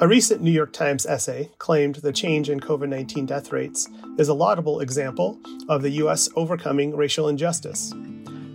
A 0.00 0.06
recent 0.06 0.40
New 0.40 0.52
York 0.52 0.72
Times 0.72 1.06
essay 1.06 1.50
claimed 1.58 1.96
the 1.96 2.12
change 2.12 2.50
in 2.50 2.60
COVID 2.60 2.88
19 2.88 3.26
death 3.26 3.50
rates 3.50 3.88
is 4.16 4.28
a 4.28 4.34
laudable 4.34 4.78
example 4.78 5.40
of 5.68 5.82
the 5.82 5.90
U.S. 5.90 6.28
overcoming 6.36 6.94
racial 6.94 7.26
injustice. 7.26 7.92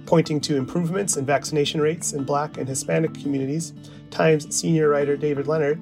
Pointing 0.06 0.40
to 0.40 0.56
improvements 0.56 1.18
in 1.18 1.26
vaccination 1.26 1.82
rates 1.82 2.14
in 2.14 2.24
Black 2.24 2.58
and 2.58 2.66
Hispanic 2.66 3.14
communities, 3.16 3.74
Times 4.10 4.56
senior 4.56 4.88
writer 4.88 5.18
David 5.18 5.48
Leonhardt 5.48 5.80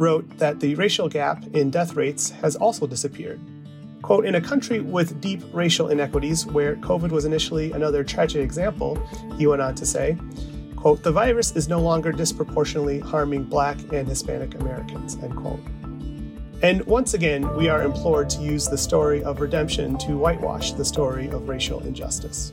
wrote 0.00 0.28
that 0.38 0.58
the 0.58 0.74
racial 0.74 1.08
gap 1.08 1.44
in 1.54 1.70
death 1.70 1.94
rates 1.94 2.30
has 2.30 2.56
also 2.56 2.84
disappeared. 2.84 3.40
Quote, 4.02 4.26
in 4.26 4.34
a 4.34 4.40
country 4.40 4.80
with 4.80 5.20
deep 5.20 5.44
racial 5.52 5.90
inequities 5.90 6.44
where 6.44 6.74
COVID 6.76 7.12
was 7.12 7.24
initially 7.24 7.70
another 7.70 8.02
tragic 8.02 8.42
example, 8.42 9.00
he 9.38 9.46
went 9.46 9.62
on 9.62 9.76
to 9.76 9.86
say, 9.86 10.18
quote, 10.84 11.02
the 11.02 11.10
virus 11.10 11.56
is 11.56 11.66
no 11.66 11.80
longer 11.80 12.12
disproportionately 12.12 13.00
harming 13.00 13.42
Black 13.42 13.78
and 13.90 14.06
Hispanic 14.06 14.54
Americans, 14.56 15.16
end 15.22 15.34
quote. 15.34 15.58
And 16.62 16.84
once 16.84 17.14
again, 17.14 17.56
we 17.56 17.70
are 17.70 17.82
implored 17.82 18.28
to 18.28 18.42
use 18.42 18.68
the 18.68 18.76
story 18.76 19.24
of 19.24 19.40
redemption 19.40 19.96
to 20.00 20.18
whitewash 20.18 20.72
the 20.72 20.84
story 20.84 21.28
of 21.28 21.48
racial 21.48 21.80
injustice. 21.86 22.50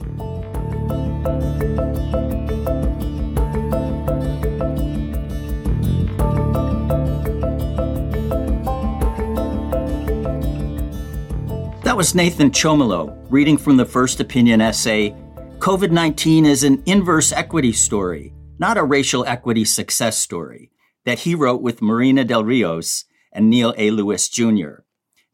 That 11.84 11.98
was 11.98 12.16
Nathan 12.16 12.52
Chomilo 12.52 13.13
reading 13.30 13.58
from 13.58 13.75
the 13.75 13.86
First 13.86 14.22
Opinion 14.22 14.61
essay 14.61 15.13
COVID 15.62 15.92
19 15.92 16.48
is 16.48 16.64
an 16.64 16.82
inverse 16.88 17.32
equity 17.32 17.72
story, 17.72 18.34
not 18.58 18.80
a 18.80 18.84
racial 18.84 19.24
equity 19.28 19.64
success 19.64 20.18
story, 20.18 20.72
that 21.06 21.20
he 21.20 21.36
wrote 21.36 21.62
with 21.62 21.84
Marina 21.84 22.26
Del 22.26 22.44
Rios 22.44 23.06
and 23.31 23.48
Neil 23.48 23.72
A. 23.78 23.92
Lewis 23.92 24.28
Jr. 24.28 24.80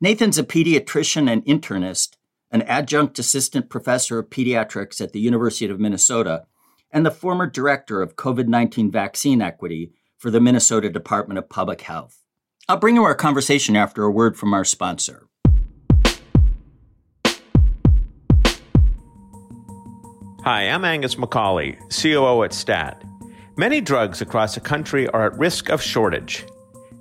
Nathan's 0.02 0.38
a 0.38 0.44
pediatrician 0.44 1.32
and 1.32 1.46
internist, 1.46 2.18
an 2.52 2.62
adjunct 2.64 3.18
assistant 3.18 3.70
professor 3.70 4.20
of 4.20 4.30
pediatrics 4.30 5.00
at 5.00 5.14
the 5.14 5.22
University 5.22 5.72
of 5.72 5.80
Minnesota, 5.80 6.46
and 6.92 7.06
the 7.06 7.10
former 7.10 7.48
director 7.48 8.02
of 8.02 8.18
COVID 8.18 8.50
19 8.50 8.92
vaccine 8.92 9.42
equity 9.42 9.94
for 10.18 10.30
the 10.30 10.42
Minnesota 10.42 10.90
Department 10.90 11.38
of 11.38 11.48
Public 11.48 11.80
Health. 11.84 12.26
I'll 12.68 12.76
bring 12.76 12.96
you 12.96 13.06
our 13.06 13.16
conversation 13.16 13.78
after 13.78 14.04
a 14.04 14.12
word 14.12 14.36
from 14.36 14.54
our 14.54 14.66
sponsor. 14.66 15.30
Hi, 20.48 20.70
I'm 20.70 20.86
Angus 20.86 21.16
McCauley, 21.16 21.76
COO 21.92 22.44
at 22.44 22.54
STAT. 22.54 23.04
Many 23.58 23.82
drugs 23.82 24.22
across 24.22 24.56
the 24.56 24.62
country 24.62 25.06
are 25.10 25.26
at 25.26 25.38
risk 25.38 25.68
of 25.68 25.82
shortage. 25.82 26.46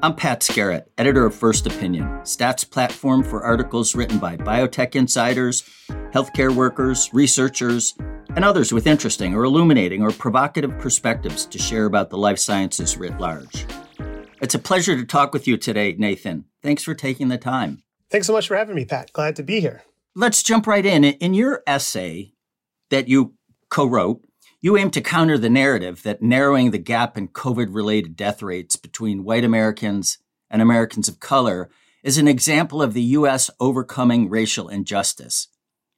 I'm 0.00 0.14
Pat 0.14 0.42
Skerratt, 0.42 0.84
editor 0.96 1.26
of 1.26 1.34
First 1.34 1.66
Opinion, 1.66 2.20
STAT's 2.24 2.62
platform 2.62 3.24
for 3.24 3.42
articles 3.42 3.96
written 3.96 4.20
by 4.20 4.36
biotech 4.36 4.94
insiders, 4.94 5.64
healthcare 6.12 6.54
workers, 6.54 7.10
researchers, 7.12 7.94
and 8.36 8.44
others 8.44 8.72
with 8.72 8.86
interesting 8.86 9.34
or 9.34 9.42
illuminating 9.42 10.00
or 10.00 10.12
provocative 10.12 10.78
perspectives 10.78 11.44
to 11.46 11.58
share 11.58 11.86
about 11.86 12.10
the 12.10 12.16
life 12.16 12.38
sciences 12.38 12.96
writ 12.96 13.18
large. 13.18 13.66
It's 14.40 14.54
a 14.54 14.60
pleasure 14.60 14.96
to 14.96 15.04
talk 15.04 15.32
with 15.32 15.48
you 15.48 15.56
today, 15.56 15.96
Nathan. 15.98 16.44
Thanks 16.62 16.84
for 16.84 16.94
taking 16.94 17.26
the 17.26 17.36
time. 17.36 17.82
Thanks 18.12 18.28
so 18.28 18.32
much 18.32 18.46
for 18.46 18.56
having 18.56 18.76
me, 18.76 18.84
Pat. 18.84 19.12
Glad 19.12 19.34
to 19.34 19.42
be 19.42 19.58
here. 19.58 19.82
Let's 20.14 20.44
jump 20.44 20.68
right 20.68 20.86
in. 20.86 21.02
In 21.02 21.34
your 21.34 21.64
essay 21.66 22.34
that 22.90 23.08
you 23.08 23.34
co 23.70 23.86
wrote, 23.86 24.22
you 24.60 24.76
aim 24.76 24.90
to 24.90 25.00
counter 25.00 25.38
the 25.38 25.50
narrative 25.50 26.02
that 26.02 26.22
narrowing 26.22 26.70
the 26.70 26.78
gap 26.78 27.16
in 27.16 27.28
COVID 27.28 27.74
related 27.74 28.16
death 28.16 28.42
rates 28.42 28.76
between 28.76 29.24
white 29.24 29.44
Americans 29.44 30.18
and 30.50 30.62
Americans 30.62 31.08
of 31.08 31.20
color 31.20 31.70
is 32.02 32.18
an 32.18 32.28
example 32.28 32.82
of 32.82 32.94
the 32.94 33.02
U.S. 33.02 33.50
overcoming 33.60 34.28
racial 34.30 34.68
injustice. 34.68 35.48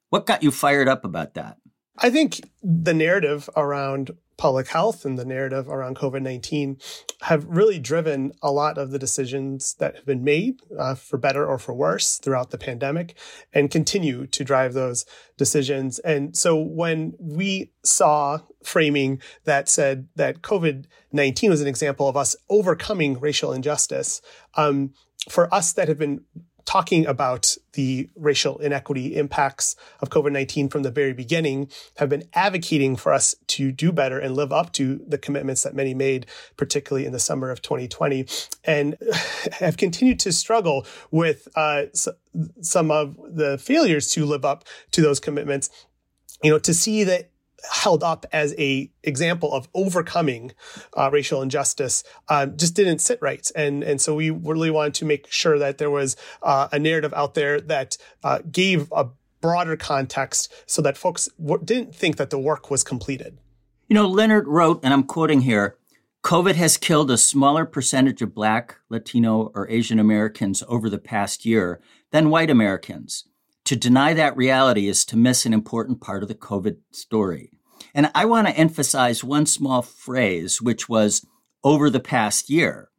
What 0.09 0.25
got 0.25 0.43
you 0.43 0.51
fired 0.51 0.87
up 0.87 1.05
about 1.05 1.35
that? 1.35 1.57
I 1.97 2.09
think 2.09 2.41
the 2.63 2.93
narrative 2.93 3.49
around 3.55 4.11
public 4.39 4.69
health 4.69 5.03
and 5.03 5.19
the 5.19 5.25
narrative 5.25 5.67
around 5.67 5.97
COVID 5.97 6.21
19 6.21 6.77
have 7.21 7.45
really 7.45 7.77
driven 7.77 8.31
a 8.41 8.51
lot 8.51 8.77
of 8.77 8.89
the 8.89 8.97
decisions 8.97 9.75
that 9.75 9.97
have 9.97 10.05
been 10.05 10.23
made, 10.23 10.61
uh, 10.79 10.95
for 10.95 11.17
better 11.17 11.45
or 11.45 11.59
for 11.59 11.73
worse, 11.73 12.17
throughout 12.17 12.49
the 12.49 12.57
pandemic 12.57 13.15
and 13.53 13.69
continue 13.69 14.25
to 14.25 14.43
drive 14.43 14.73
those 14.73 15.05
decisions. 15.37 15.99
And 15.99 16.35
so 16.35 16.55
when 16.55 17.13
we 17.19 17.71
saw 17.83 18.39
framing 18.63 19.21
that 19.43 19.67
said 19.67 20.07
that 20.15 20.41
COVID 20.41 20.85
19 21.11 21.49
was 21.49 21.61
an 21.61 21.67
example 21.67 22.07
of 22.07 22.15
us 22.15 22.35
overcoming 22.49 23.19
racial 23.19 23.51
injustice, 23.51 24.21
um, 24.55 24.93
for 25.27 25.53
us 25.53 25.73
that 25.73 25.89
have 25.89 25.99
been 25.99 26.23
talking 26.69 27.03
about 27.07 27.57
the 27.73 28.07
racial 28.15 28.59
inequity 28.59 29.15
impacts 29.15 29.75
of 30.01 30.11
COVID 30.11 30.31
19 30.31 30.69
from 30.69 30.83
the 30.83 30.91
very 30.91 31.13
beginning, 31.13 31.67
have 31.97 32.09
been 32.09 32.25
advocating 32.35 32.95
for 32.95 33.11
us 33.11 33.33
to 33.47 33.71
do 33.71 33.91
better 33.91 34.19
and 34.19 34.35
live 34.35 34.53
up 34.53 34.71
to 34.73 35.03
the 35.07 35.17
commitments 35.17 35.63
that 35.63 35.73
many 35.73 35.95
made, 35.95 36.27
particularly 36.57 37.07
in 37.07 37.11
the 37.11 37.19
summer 37.19 37.49
of 37.49 37.63
2020, 37.63 38.27
and 38.65 38.95
have 39.53 39.77
continued 39.77 40.19
to 40.19 40.31
struggle 40.31 40.85
with 41.09 41.47
uh, 41.55 41.85
some 42.61 42.91
of 42.91 43.17
the 43.27 43.57
failures 43.57 44.11
to 44.11 44.23
live 44.23 44.45
up 44.45 44.63
to 44.91 45.01
those 45.01 45.19
commitments. 45.19 45.71
You 46.43 46.51
know, 46.51 46.59
to 46.59 46.73
see 46.75 47.03
that 47.03 47.31
held 47.71 48.03
up 48.03 48.25
as 48.31 48.53
a 48.57 48.89
example 49.03 49.53
of 49.53 49.67
overcoming 49.73 50.51
uh, 50.97 51.09
racial 51.11 51.41
injustice 51.41 52.03
um, 52.29 52.55
just 52.57 52.75
didn't 52.75 52.99
sit 52.99 53.19
right. 53.21 53.49
And 53.55 53.83
and 53.83 54.01
so 54.01 54.15
we 54.15 54.29
really 54.29 54.71
wanted 54.71 54.93
to 54.95 55.05
make 55.05 55.31
sure 55.31 55.57
that 55.59 55.77
there 55.77 55.89
was 55.89 56.15
uh, 56.41 56.67
a 56.71 56.79
narrative 56.79 57.13
out 57.13 57.33
there 57.33 57.59
that 57.61 57.97
uh, 58.23 58.39
gave 58.51 58.91
a 58.91 59.07
broader 59.41 59.77
context 59.77 60.51
so 60.65 60.81
that 60.81 60.97
folks 60.97 61.29
w- 61.39 61.63
didn't 61.63 61.95
think 61.95 62.17
that 62.17 62.29
the 62.29 62.39
work 62.39 62.69
was 62.69 62.83
completed. 62.83 63.37
You 63.87 63.95
know 63.95 64.07
Leonhardt 64.07 64.47
wrote 64.47 64.81
and 64.83 64.93
i'm 64.93 65.03
quoting 65.03 65.41
here 65.41 65.77
covid 66.23 66.55
has 66.55 66.77
killed 66.77 67.09
a 67.09 67.17
smaller 67.17 67.65
percentage 67.65 68.21
of 68.21 68.35
black 68.35 68.75
latino 68.89 69.51
or 69.55 69.67
asian 69.69 69.97
americans 69.97 70.61
over 70.67 70.89
the 70.89 70.99
past 70.99 71.45
year 71.45 71.79
than 72.11 72.29
white 72.29 72.49
americans. 72.51 73.25
To 73.69 73.75
deny 73.75 74.15
that 74.15 74.35
reality 74.35 74.87
is 74.87 75.05
to 75.05 75.15
miss 75.15 75.45
an 75.45 75.53
important 75.53 76.01
part 76.01 76.23
of 76.23 76.27
the 76.27 76.33
COVID 76.33 76.77
story. 76.91 77.51
And 77.93 78.11
I 78.15 78.25
want 78.25 78.47
to 78.47 78.55
emphasize 78.55 79.23
one 79.23 79.45
small 79.45 79.81
phrase, 79.81 80.61
which 80.61 80.87
was 80.87 81.25
over 81.63 81.89
the 81.89 81.99
past 81.99 82.49
year. 82.49 82.89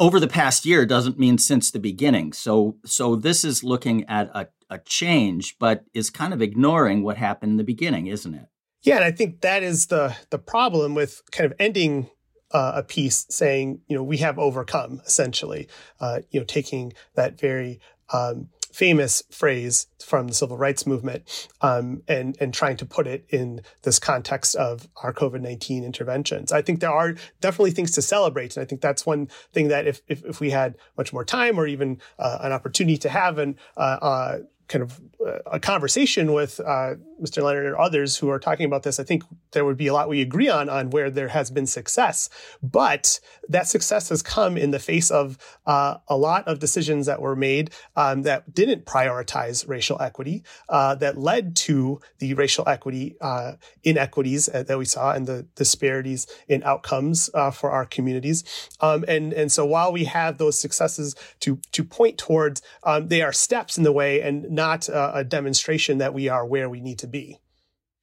over 0.00 0.18
the 0.18 0.28
past 0.28 0.66
year 0.66 0.84
doesn't 0.84 1.18
mean 1.18 1.38
since 1.38 1.70
the 1.70 1.78
beginning. 1.78 2.32
So, 2.32 2.76
so 2.84 3.16
this 3.16 3.44
is 3.44 3.62
looking 3.62 4.04
at 4.08 4.28
a, 4.34 4.48
a 4.68 4.78
change, 4.78 5.56
but 5.58 5.84
is 5.94 6.10
kind 6.10 6.32
of 6.32 6.42
ignoring 6.42 7.02
what 7.02 7.16
happened 7.16 7.52
in 7.52 7.56
the 7.56 7.64
beginning, 7.64 8.06
isn't 8.06 8.34
it? 8.34 8.46
Yeah, 8.82 8.96
and 8.96 9.04
I 9.04 9.12
think 9.12 9.40
that 9.40 9.62
is 9.62 9.86
the 9.86 10.14
the 10.30 10.38
problem 10.38 10.94
with 10.94 11.22
kind 11.32 11.50
of 11.50 11.56
ending 11.58 12.10
uh, 12.50 12.72
a 12.76 12.82
piece 12.82 13.26
saying, 13.30 13.80
you 13.88 13.96
know, 13.96 14.02
we 14.02 14.18
have 14.18 14.38
overcome 14.38 15.00
essentially, 15.06 15.68
uh, 16.00 16.20
you 16.30 16.38
know, 16.38 16.44
taking 16.46 16.92
that 17.14 17.40
very 17.40 17.80
um, 18.12 18.48
famous 18.74 19.22
phrase 19.30 19.86
from 20.04 20.26
the 20.26 20.34
civil 20.34 20.56
rights 20.56 20.84
movement, 20.86 21.48
um, 21.60 22.02
and 22.08 22.36
and 22.40 22.52
trying 22.52 22.76
to 22.76 22.84
put 22.84 23.06
it 23.06 23.24
in 23.28 23.60
this 23.82 23.98
context 24.00 24.56
of 24.56 24.88
our 25.02 25.12
COVID 25.12 25.40
nineteen 25.40 25.84
interventions. 25.84 26.50
I 26.50 26.60
think 26.60 26.80
there 26.80 26.90
are 26.90 27.14
definitely 27.40 27.70
things 27.70 27.92
to 27.92 28.02
celebrate, 28.02 28.56
and 28.56 28.62
I 28.62 28.66
think 28.66 28.80
that's 28.80 29.06
one 29.06 29.28
thing 29.52 29.68
that 29.68 29.86
if 29.86 30.02
if, 30.08 30.24
if 30.24 30.40
we 30.40 30.50
had 30.50 30.74
much 30.98 31.12
more 31.12 31.24
time 31.24 31.58
or 31.58 31.66
even 31.66 32.00
uh, 32.18 32.38
an 32.40 32.52
opportunity 32.52 32.98
to 32.98 33.08
have 33.08 33.38
an 33.38 33.56
uh, 33.76 33.98
uh, 34.02 34.38
kind 34.68 34.82
of 34.82 35.00
uh, 35.24 35.38
a 35.46 35.60
conversation 35.60 36.32
with 36.32 36.60
uh, 36.60 36.94
Mr. 37.20 37.42
Leonhardt 37.42 37.66
or 37.66 37.78
others 37.78 38.16
who 38.16 38.28
are 38.30 38.38
talking 38.38 38.66
about 38.66 38.82
this, 38.82 38.98
I 38.98 39.04
think 39.04 39.22
there 39.52 39.64
would 39.64 39.76
be 39.76 39.86
a 39.86 39.92
lot 39.92 40.08
we 40.08 40.20
agree 40.20 40.48
on 40.48 40.68
on 40.68 40.90
where 40.90 41.10
there 41.10 41.28
has 41.28 41.50
been 41.50 41.66
success. 41.66 42.28
But 42.62 43.20
that 43.48 43.66
success 43.66 44.08
has 44.08 44.22
come 44.22 44.56
in 44.56 44.70
the 44.70 44.78
face 44.78 45.10
of 45.10 45.38
uh, 45.66 45.98
a 46.08 46.16
lot 46.16 46.46
of 46.48 46.58
decisions 46.58 47.06
that 47.06 47.20
were 47.20 47.36
made 47.36 47.70
um, 47.96 48.22
that 48.22 48.54
didn't 48.54 48.86
prioritize 48.86 49.68
racial 49.68 50.00
equity, 50.00 50.42
uh, 50.68 50.94
that 50.96 51.18
led 51.18 51.56
to 51.56 52.00
the 52.18 52.34
racial 52.34 52.68
equity 52.68 53.16
uh, 53.20 53.52
inequities 53.82 54.46
that 54.46 54.78
we 54.78 54.84
saw 54.84 55.12
and 55.12 55.26
the 55.26 55.46
disparities 55.54 56.26
in 56.48 56.62
outcomes 56.62 57.30
uh, 57.34 57.50
for 57.50 57.70
our 57.70 57.84
communities. 57.84 58.44
Um, 58.80 59.04
and 59.08 59.32
and 59.32 59.52
so 59.52 59.64
while 59.64 59.92
we 59.92 60.04
have 60.04 60.38
those 60.38 60.58
successes 60.58 61.14
to 61.40 61.58
to 61.72 61.84
point 61.84 62.18
towards, 62.18 62.62
um, 62.82 63.08
they 63.08 63.22
are 63.22 63.32
steps 63.32 63.76
in 63.78 63.84
the 63.84 63.92
way 63.92 64.20
and 64.20 64.53
not 64.54 64.88
a, 64.88 65.18
a 65.18 65.24
demonstration 65.24 65.98
that 65.98 66.14
we 66.14 66.28
are 66.28 66.46
where 66.46 66.68
we 66.68 66.80
need 66.80 66.98
to 67.00 67.06
be. 67.06 67.40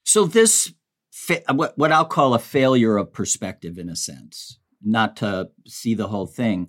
So 0.04 0.26
this, 0.26 0.74
fa- 1.12 1.44
what 1.54 1.78
what 1.78 1.92
I'll 1.92 2.06
call 2.06 2.34
a 2.34 2.40
failure 2.40 2.98
of 2.98 3.14
perspective, 3.14 3.78
in 3.78 3.90
a 3.90 3.96
sense, 3.96 4.60
not 4.84 5.16
to 5.18 5.50
see 5.66 5.94
the 5.94 6.08
whole 6.08 6.28
thing. 6.28 6.68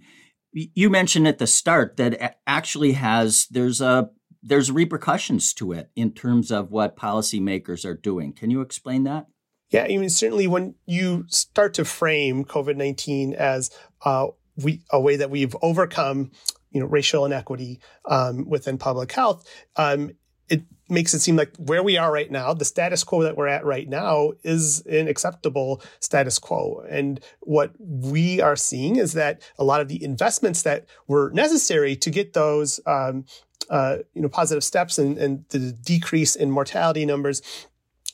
You 0.53 0.91
mentioned 0.91 1.27
at 1.27 1.39
the 1.39 1.47
start 1.47 1.97
that 1.97 2.37
actually 2.47 2.93
has 2.93 3.47
there's 3.51 3.81
a 3.81 4.11
there's 4.43 4.71
repercussions 4.71 5.55
to 5.55 5.73
it 5.73 5.91
in 5.97 6.13
terms 6.13 6.51
of 6.51 6.71
what 6.71 6.97
policymakers 6.97 7.85
are 7.85 7.95
doing. 7.97 8.33
Can 8.33 8.51
you 8.51 8.61
explain 8.61 9.05
that? 9.05 9.27
Yeah, 9.71 9.85
I 9.85 9.97
mean 9.97 10.11
certainly 10.11 10.47
when 10.47 10.75
you 10.85 11.25
start 11.29 11.73
to 11.75 11.85
frame 11.85 12.45
COVID 12.45 12.77
nineteen 12.77 13.33
as 13.33 13.71
uh, 14.05 14.27
we 14.57 14.83
a 14.91 15.01
way 15.01 15.17
that 15.17 15.31
we've 15.31 15.57
overcome 15.63 16.33
you 16.73 16.81
know 16.81 16.87
racial 16.87 17.25
inequity 17.25 17.81
um, 18.07 18.49
within 18.49 18.79
public 18.79 19.13
health, 19.13 19.47
um, 19.77 20.11
it 20.49 20.63
makes 20.89 21.15
it 21.15 21.21
seem 21.21 21.37
like 21.37 21.57
where 21.57 21.83
we 21.83 21.97
are 21.97 22.13
right 22.13 22.31
now, 22.31 22.53
the 22.53 22.65
status 22.65 23.03
quo 23.05 23.23
that 23.23 23.37
we're 23.37 23.49
at 23.49 23.65
right 23.65 23.89
now, 23.89 24.33
is 24.43 24.81
an 24.83 25.09
acceptable 25.09 25.81
status 26.01 26.39
quo. 26.39 26.85
And 26.91 27.21
what 27.41 27.73
we 27.79 28.41
are 28.41 28.57
seeing 28.57 28.97
is 28.97 29.15
that 29.15 29.41
a 29.59 29.65
lot 29.65 29.81
of 29.81 29.89
the 29.89 30.03
investments 30.05 30.63
that 30.63 30.87
were 31.09 31.31
necessary 31.33 31.97
to 31.97 32.11
get 32.11 32.35
those 32.35 32.81
um, 32.87 33.25
uh, 33.71 33.99
you 34.13 34.21
know 34.21 34.29
positive 34.29 34.65
steps 34.65 34.99
and, 34.99 35.17
and 35.17 35.45
the 35.49 35.73
decrease 35.73 36.37
in 36.37 36.51
mortality 36.51 37.07
numbers 37.07 37.41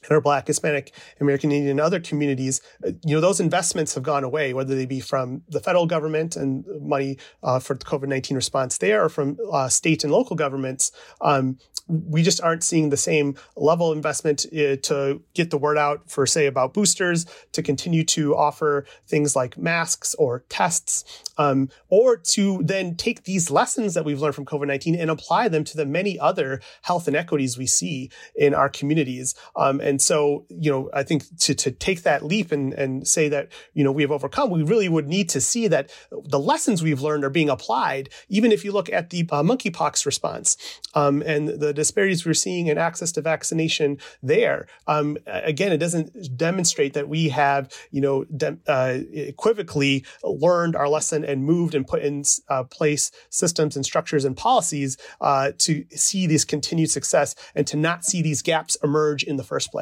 in 0.08 0.14
our 0.14 0.20
Black, 0.20 0.46
Hispanic, 0.46 0.92
American 1.20 1.52
Indian, 1.52 1.72
and 1.72 1.80
other 1.80 2.00
communities, 2.00 2.60
uh, 2.84 2.90
you 3.04 3.14
know, 3.14 3.20
those 3.20 3.40
investments 3.40 3.94
have 3.94 4.02
gone 4.02 4.24
away, 4.24 4.52
whether 4.52 4.74
they 4.74 4.86
be 4.86 5.00
from 5.00 5.42
the 5.48 5.60
federal 5.60 5.86
government 5.86 6.36
and 6.36 6.64
money 6.80 7.18
uh, 7.42 7.58
for 7.58 7.74
the 7.74 7.84
COVID 7.84 8.08
19 8.08 8.36
response 8.36 8.78
there 8.78 9.04
or 9.04 9.08
from 9.08 9.36
uh, 9.50 9.68
state 9.68 10.04
and 10.04 10.12
local 10.12 10.36
governments. 10.36 10.92
Um, 11.20 11.58
we 11.88 12.22
just 12.22 12.42
aren't 12.42 12.62
seeing 12.62 12.90
the 12.90 12.96
same 12.96 13.34
level 13.56 13.90
of 13.90 13.96
investment 13.96 14.44
uh, 14.52 14.76
to 14.76 15.22
get 15.34 15.50
the 15.50 15.58
word 15.58 15.78
out 15.78 16.10
for, 16.10 16.26
say, 16.26 16.46
about 16.46 16.74
boosters, 16.74 17.24
to 17.52 17.62
continue 17.62 18.04
to 18.04 18.36
offer 18.36 18.84
things 19.06 19.34
like 19.34 19.56
masks 19.56 20.14
or 20.16 20.44
tests, 20.48 21.22
um, 21.38 21.70
or 21.88 22.16
to 22.16 22.60
then 22.62 22.94
take 22.94 23.24
these 23.24 23.50
lessons 23.50 23.94
that 23.94 24.04
we've 24.04 24.20
learned 24.20 24.34
from 24.34 24.44
COVID 24.44 24.66
19 24.66 24.94
and 24.96 25.10
apply 25.10 25.48
them 25.48 25.64
to 25.64 25.76
the 25.76 25.86
many 25.86 26.18
other 26.18 26.60
health 26.82 27.08
inequities 27.08 27.56
we 27.56 27.66
see 27.66 28.10
in 28.36 28.54
our 28.54 28.68
communities. 28.68 29.34
Um, 29.56 29.80
and 29.80 29.97
so, 30.00 30.46
you 30.48 30.70
know, 30.70 30.90
I 30.92 31.02
think 31.02 31.24
to, 31.40 31.54
to 31.54 31.70
take 31.70 32.02
that 32.02 32.24
leap 32.24 32.52
and, 32.52 32.72
and 32.74 33.06
say 33.06 33.28
that, 33.28 33.48
you 33.74 33.84
know, 33.84 33.92
we 33.92 34.02
have 34.02 34.10
overcome, 34.10 34.50
we 34.50 34.62
really 34.62 34.88
would 34.88 35.08
need 35.08 35.28
to 35.30 35.40
see 35.40 35.68
that 35.68 35.90
the 36.10 36.38
lessons 36.38 36.82
we've 36.82 37.00
learned 37.00 37.24
are 37.24 37.30
being 37.30 37.48
applied, 37.48 38.10
even 38.28 38.52
if 38.52 38.64
you 38.64 38.72
look 38.72 38.90
at 38.92 39.10
the 39.10 39.26
uh, 39.30 39.42
monkeypox 39.42 40.06
response 40.06 40.56
um, 40.94 41.22
and 41.22 41.48
the 41.48 41.72
disparities 41.72 42.24
we're 42.26 42.34
seeing 42.34 42.66
in 42.66 42.78
access 42.78 43.12
to 43.12 43.20
vaccination 43.20 43.98
there. 44.22 44.66
Um, 44.86 45.18
again, 45.26 45.72
it 45.72 45.78
doesn't 45.78 46.36
demonstrate 46.36 46.94
that 46.94 47.08
we 47.08 47.28
have, 47.30 47.72
you 47.90 48.00
know, 48.00 48.24
de- 48.24 48.58
uh, 48.66 48.98
equivocally 49.12 50.04
learned 50.22 50.76
our 50.76 50.88
lesson 50.88 51.24
and 51.24 51.44
moved 51.44 51.74
and 51.74 51.86
put 51.86 52.02
in 52.02 52.24
uh, 52.48 52.64
place 52.64 53.10
systems 53.30 53.76
and 53.76 53.84
structures 53.84 54.24
and 54.24 54.36
policies 54.36 54.96
uh, 55.20 55.52
to 55.58 55.84
see 55.90 56.26
this 56.26 56.44
continued 56.44 56.90
success 56.90 57.34
and 57.54 57.66
to 57.66 57.76
not 57.76 58.04
see 58.04 58.22
these 58.22 58.42
gaps 58.42 58.76
emerge 58.82 59.22
in 59.22 59.36
the 59.36 59.44
first 59.44 59.70
place. 59.70 59.77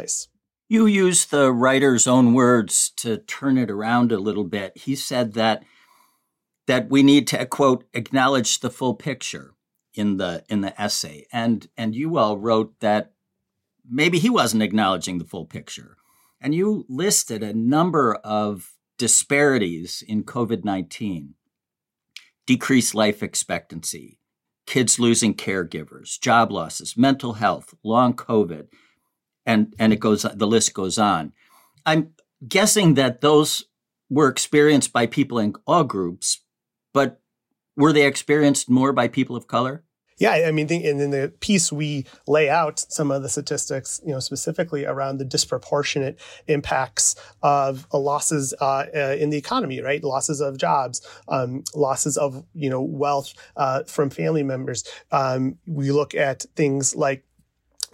You 0.69 0.87
use 0.87 1.26
the 1.26 1.52
writer's 1.52 2.06
own 2.06 2.34
words 2.34 2.90
to 2.96 3.19
turn 3.19 3.56
it 3.56 3.70
around 3.70 4.10
a 4.10 4.19
little 4.19 4.44
bit. 4.44 4.76
He 4.76 4.96
said 4.96 5.34
that 5.34 5.62
that 6.66 6.90
we 6.90 7.02
need 7.02 7.28
to 7.28 7.46
quote 7.46 7.84
acknowledge 7.94 8.58
the 8.58 8.70
full 8.70 8.94
picture 8.94 9.54
in 9.94 10.16
the 10.16 10.44
in 10.48 10.60
the 10.60 10.81
essay. 10.81 11.26
And 11.32 11.69
and 11.76 11.94
you 11.94 12.19
all 12.19 12.38
wrote 12.38 12.81
that 12.81 13.12
maybe 13.88 14.19
he 14.19 14.31
wasn't 14.31 14.62
acknowledging 14.62 15.19
the 15.19 15.25
full 15.25 15.46
picture. 15.46 15.96
And 16.40 16.54
you 16.54 16.84
listed 16.88 17.43
a 17.43 17.54
number 17.54 18.14
of 18.16 18.75
disparities 18.98 20.02
in 20.06 20.25
COVID-19. 20.25 21.31
Decreased 22.46 22.94
life 22.94 23.22
expectancy, 23.22 24.19
kids 24.66 24.98
losing 25.00 25.34
caregivers, 25.34 26.20
job 26.20 26.52
losses, 26.52 26.96
mental 26.96 27.34
health, 27.34 27.75
long 27.82 28.14
COVID, 28.14 28.69
and 29.46 29.75
and 29.78 29.93
it 29.93 30.00
goes 30.00 30.22
the 30.22 30.46
list 30.46 30.75
goes 30.75 30.98
on. 30.98 31.32
I'm 31.87 32.10
guessing 32.46 32.94
that 32.94 33.20
those 33.20 33.64
were 34.10 34.28
experienced 34.28 34.93
by 34.93 35.06
people 35.06 35.38
in 35.38 35.54
all 35.66 35.84
groups, 35.84 36.40
but 36.93 37.20
were 37.76 37.93
they 37.93 38.06
experienced 38.06 38.69
more 38.69 38.93
by 38.93 39.08
people 39.08 39.37
of 39.37 39.46
color? 39.46 39.84
Yeah, 40.19 40.31
I 40.31 40.50
mean, 40.50 40.72
and 40.72 41.00
in 41.00 41.10
the 41.10 41.31
piece 41.40 41.70
we 41.70 42.06
lay 42.26 42.48
out 42.48 42.78
some 42.88 43.10
of 43.10 43.22
the 43.22 43.28
statistics, 43.28 44.00
you 44.02 44.12
know, 44.12 44.20
specifically 44.20 44.87
around 44.87 45.19
the 45.19 45.26
disproportionate 45.26 46.19
impacts 46.46 47.16
of 47.43 47.87
losses 47.93 48.54
uh, 48.58 48.87
uh, 48.94 49.16
in 49.19 49.28
the 49.28 49.37
economy, 49.37 49.82
right? 49.82 50.02
Losses 50.02 50.40
of 50.40 50.56
jobs, 50.56 51.06
um, 51.28 51.64
losses 51.75 52.16
of 52.16 52.46
you 52.54 52.70
know 52.70 52.81
wealth 52.81 53.34
uh, 53.58 53.82
from 53.82 54.08
family 54.08 54.43
members. 54.43 54.84
Um, 55.12 55.58
we 55.67 55.91
look 55.91 56.15
at 56.15 56.46
things 56.56 56.96
like 56.96 57.26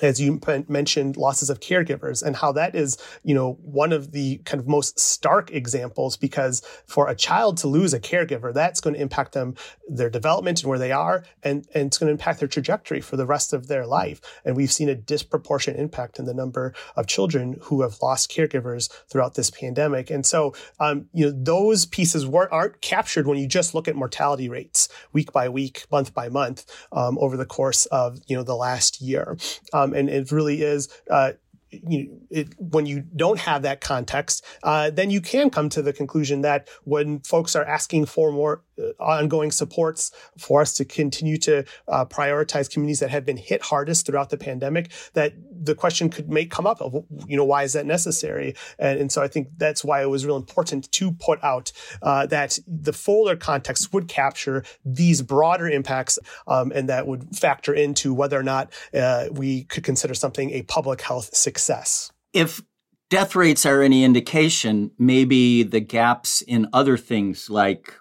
as 0.02 0.20
you 0.20 0.40
mentioned, 0.68 1.16
losses 1.16 1.48
of 1.48 1.60
caregivers 1.60 2.22
and 2.22 2.36
how 2.36 2.52
that 2.52 2.74
is, 2.74 2.98
you 3.22 3.34
know, 3.34 3.52
one 3.62 3.92
of 3.92 4.10
the 4.10 4.38
kind 4.38 4.60
of 4.60 4.66
most 4.66 4.98
stark 4.98 5.50
examples 5.52 6.16
because 6.16 6.60
for 6.86 7.08
a 7.08 7.14
child 7.14 7.56
to 7.58 7.68
lose 7.68 7.94
a 7.94 8.00
caregiver, 8.00 8.52
that's 8.52 8.80
going 8.80 8.94
to 8.94 9.00
impact 9.00 9.32
them, 9.32 9.54
their 9.88 10.10
development 10.10 10.60
and 10.60 10.68
where 10.68 10.78
they 10.78 10.90
are, 10.90 11.24
and, 11.44 11.66
and 11.74 11.86
it's 11.86 11.98
going 11.98 12.08
to 12.08 12.12
impact 12.12 12.40
their 12.40 12.48
trajectory 12.48 13.00
for 13.00 13.16
the 13.16 13.26
rest 13.26 13.52
of 13.52 13.68
their 13.68 13.86
life. 13.86 14.20
And 14.44 14.56
we've 14.56 14.72
seen 14.72 14.88
a 14.88 14.94
disproportionate 14.94 15.78
impact 15.78 16.18
in 16.18 16.24
the 16.24 16.34
number 16.34 16.74
of 16.96 17.06
children 17.06 17.58
who 17.62 17.82
have 17.82 18.02
lost 18.02 18.30
caregivers 18.30 18.90
throughout 19.08 19.34
this 19.34 19.50
pandemic. 19.50 20.10
And 20.10 20.26
so, 20.26 20.54
um, 20.80 21.06
you 21.12 21.26
know, 21.26 21.32
those 21.32 21.86
pieces 21.86 22.26
weren't, 22.26 22.50
aren't 22.50 22.80
captured 22.80 23.28
when 23.28 23.38
you 23.38 23.46
just 23.46 23.74
look 23.74 23.86
at 23.86 23.94
mortality 23.94 24.48
rates 24.48 24.88
week 25.12 25.32
by 25.32 25.48
week, 25.48 25.86
month 25.92 26.12
by 26.12 26.28
month, 26.28 26.66
um, 26.90 27.16
over 27.18 27.36
the 27.36 27.46
course 27.46 27.86
of, 27.86 28.18
you 28.26 28.36
know, 28.36 28.42
the 28.42 28.56
last 28.56 29.00
year. 29.00 29.36
Um, 29.72 29.91
and 29.94 30.08
it 30.08 30.30
really 30.32 30.62
is 30.62 30.88
uh, 31.10 31.32
you 31.72 32.20
it, 32.30 32.54
when 32.58 32.86
you 32.86 33.00
don't 33.16 33.38
have 33.38 33.62
that 33.62 33.80
context, 33.80 34.44
uh, 34.62 34.90
then 34.90 35.10
you 35.10 35.20
can 35.20 35.50
come 35.50 35.68
to 35.70 35.82
the 35.82 35.92
conclusion 35.92 36.42
that 36.42 36.68
when 36.84 37.20
folks 37.20 37.56
are 37.56 37.64
asking 37.64 38.06
for 38.06 38.30
more 38.30 38.62
uh, 38.78 39.02
ongoing 39.02 39.50
supports 39.50 40.12
for 40.38 40.60
us 40.60 40.74
to 40.74 40.84
continue 40.84 41.36
to 41.38 41.64
uh, 41.88 42.04
prioritize 42.04 42.70
communities 42.70 43.00
that 43.00 43.10
have 43.10 43.24
been 43.24 43.36
hit 43.36 43.62
hardest 43.62 44.06
throughout 44.06 44.30
the 44.30 44.36
pandemic, 44.36 44.90
that 45.14 45.34
the 45.62 45.74
question 45.74 46.10
could 46.10 46.28
make 46.28 46.50
come 46.50 46.66
up 46.66 46.80
of 46.80 47.04
you 47.26 47.36
know 47.36 47.44
why 47.44 47.62
is 47.62 47.72
that 47.72 47.86
necessary? 47.86 48.54
And, 48.78 49.00
and 49.00 49.12
so 49.12 49.22
I 49.22 49.28
think 49.28 49.48
that's 49.56 49.84
why 49.84 50.02
it 50.02 50.10
was 50.10 50.26
real 50.26 50.36
important 50.36 50.90
to 50.92 51.12
put 51.12 51.42
out 51.42 51.72
uh, 52.02 52.26
that 52.26 52.58
the 52.66 52.92
fuller 52.92 53.36
context 53.36 53.92
would 53.92 54.08
capture 54.08 54.64
these 54.84 55.22
broader 55.22 55.68
impacts, 55.68 56.18
um, 56.46 56.72
and 56.74 56.88
that 56.88 57.06
would 57.06 57.36
factor 57.36 57.72
into 57.72 58.12
whether 58.12 58.38
or 58.38 58.42
not 58.42 58.72
uh, 58.94 59.26
we 59.30 59.64
could 59.64 59.84
consider 59.84 60.14
something 60.14 60.50
a 60.50 60.62
public 60.62 61.00
health 61.00 61.34
success 61.34 61.52
success. 61.52 62.10
If 62.32 62.62
death 63.10 63.36
rates 63.36 63.66
are 63.66 63.82
any 63.82 64.04
indication, 64.04 64.90
maybe 64.98 65.62
the 65.62 65.80
gaps 65.80 66.42
in 66.42 66.68
other 66.72 66.96
things 66.96 67.50
like 67.50 67.94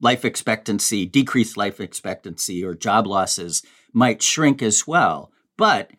life 0.00 0.24
expectancy, 0.24 1.06
decreased 1.06 1.56
life 1.56 1.80
expectancy, 1.80 2.64
or 2.64 2.74
job 2.74 3.06
losses 3.06 3.62
might 3.92 4.22
shrink 4.22 4.62
as 4.62 4.86
well. 4.86 5.30
But 5.56 5.90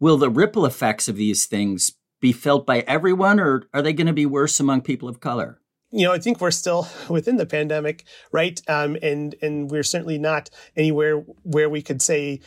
will 0.00 0.16
the 0.16 0.30
ripple 0.30 0.66
effects 0.66 1.08
of 1.08 1.16
these 1.16 1.46
things 1.46 1.92
be 2.20 2.32
felt 2.32 2.66
by 2.66 2.80
everyone, 2.80 3.38
or 3.38 3.68
are 3.72 3.82
they 3.82 3.92
going 3.92 4.06
to 4.06 4.12
be 4.12 4.26
worse 4.26 4.58
among 4.58 4.82
people 4.82 5.08
of 5.08 5.20
color? 5.20 5.60
you 5.90 6.06
know, 6.06 6.12
I 6.12 6.18
think 6.18 6.40
we're 6.40 6.50
still 6.50 6.88
within 7.08 7.36
the 7.36 7.46
pandemic, 7.46 8.04
right? 8.32 8.60
Um, 8.68 8.96
and 9.02 9.34
and 9.42 9.70
we're 9.70 9.82
certainly 9.82 10.18
not 10.18 10.50
anywhere 10.76 11.18
where 11.42 11.68
we 11.68 11.82
could 11.82 12.02
say 12.02 12.40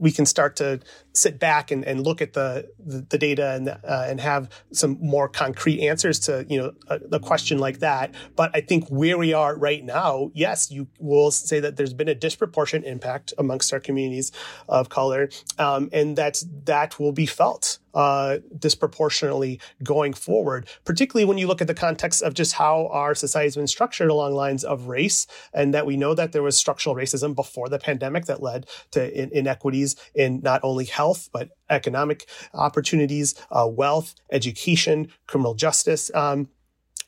we 0.00 0.10
can 0.10 0.26
start 0.26 0.56
to 0.56 0.80
sit 1.12 1.38
back 1.38 1.70
and, 1.70 1.84
and 1.84 2.02
look 2.02 2.22
at 2.22 2.32
the, 2.32 2.68
the, 2.78 3.06
the 3.10 3.18
data 3.18 3.50
and, 3.50 3.68
uh, 3.68 4.06
and 4.08 4.20
have 4.20 4.48
some 4.72 4.96
more 5.00 5.28
concrete 5.28 5.86
answers 5.86 6.18
to, 6.20 6.46
you 6.48 6.58
know, 6.60 6.72
a, 6.88 7.00
a, 7.12 7.20
question 7.20 7.58
like 7.58 7.80
that. 7.80 8.14
But 8.34 8.50
I 8.54 8.62
think 8.62 8.88
where 8.88 9.18
we 9.18 9.34
are 9.34 9.56
right 9.56 9.84
now, 9.84 10.30
yes, 10.34 10.70
you 10.70 10.88
will 10.98 11.30
say 11.30 11.60
that 11.60 11.76
there's 11.76 11.92
been 11.92 12.08
a 12.08 12.14
disproportionate 12.14 12.86
impact 12.86 13.34
amongst 13.36 13.72
our 13.72 13.80
communities 13.80 14.32
of 14.68 14.88
color. 14.88 15.28
Um, 15.58 15.90
and 15.92 16.16
that 16.16 16.42
that 16.64 16.98
will 16.98 17.12
be 17.12 17.26
felt 17.26 17.79
uh, 17.94 18.38
disproportionately 18.58 19.60
going 19.82 20.12
forward, 20.12 20.68
particularly 20.84 21.24
when 21.24 21.38
you 21.38 21.46
look 21.46 21.60
at 21.60 21.66
the 21.66 21.74
context 21.74 22.22
of 22.22 22.34
just 22.34 22.54
how 22.54 22.88
our 22.92 23.14
society 23.14 23.46
has 23.46 23.56
been 23.56 23.66
structured 23.66 24.10
along 24.10 24.34
lines 24.34 24.64
of 24.64 24.86
race, 24.86 25.26
and 25.52 25.74
that 25.74 25.86
we 25.86 25.96
know 25.96 26.14
that 26.14 26.32
there 26.32 26.42
was 26.42 26.56
structural 26.56 26.94
racism 26.94 27.34
before 27.34 27.68
the 27.68 27.78
pandemic 27.78 28.26
that 28.26 28.42
led 28.42 28.66
to 28.90 29.20
in- 29.20 29.30
inequities 29.32 29.96
in 30.14 30.40
not 30.40 30.60
only 30.62 30.84
health 30.84 31.28
but 31.32 31.50
economic 31.68 32.26
opportunities, 32.54 33.34
uh, 33.50 33.66
wealth, 33.66 34.14
education, 34.30 35.08
criminal 35.26 35.54
justice. 35.54 36.10
Um, 36.14 36.48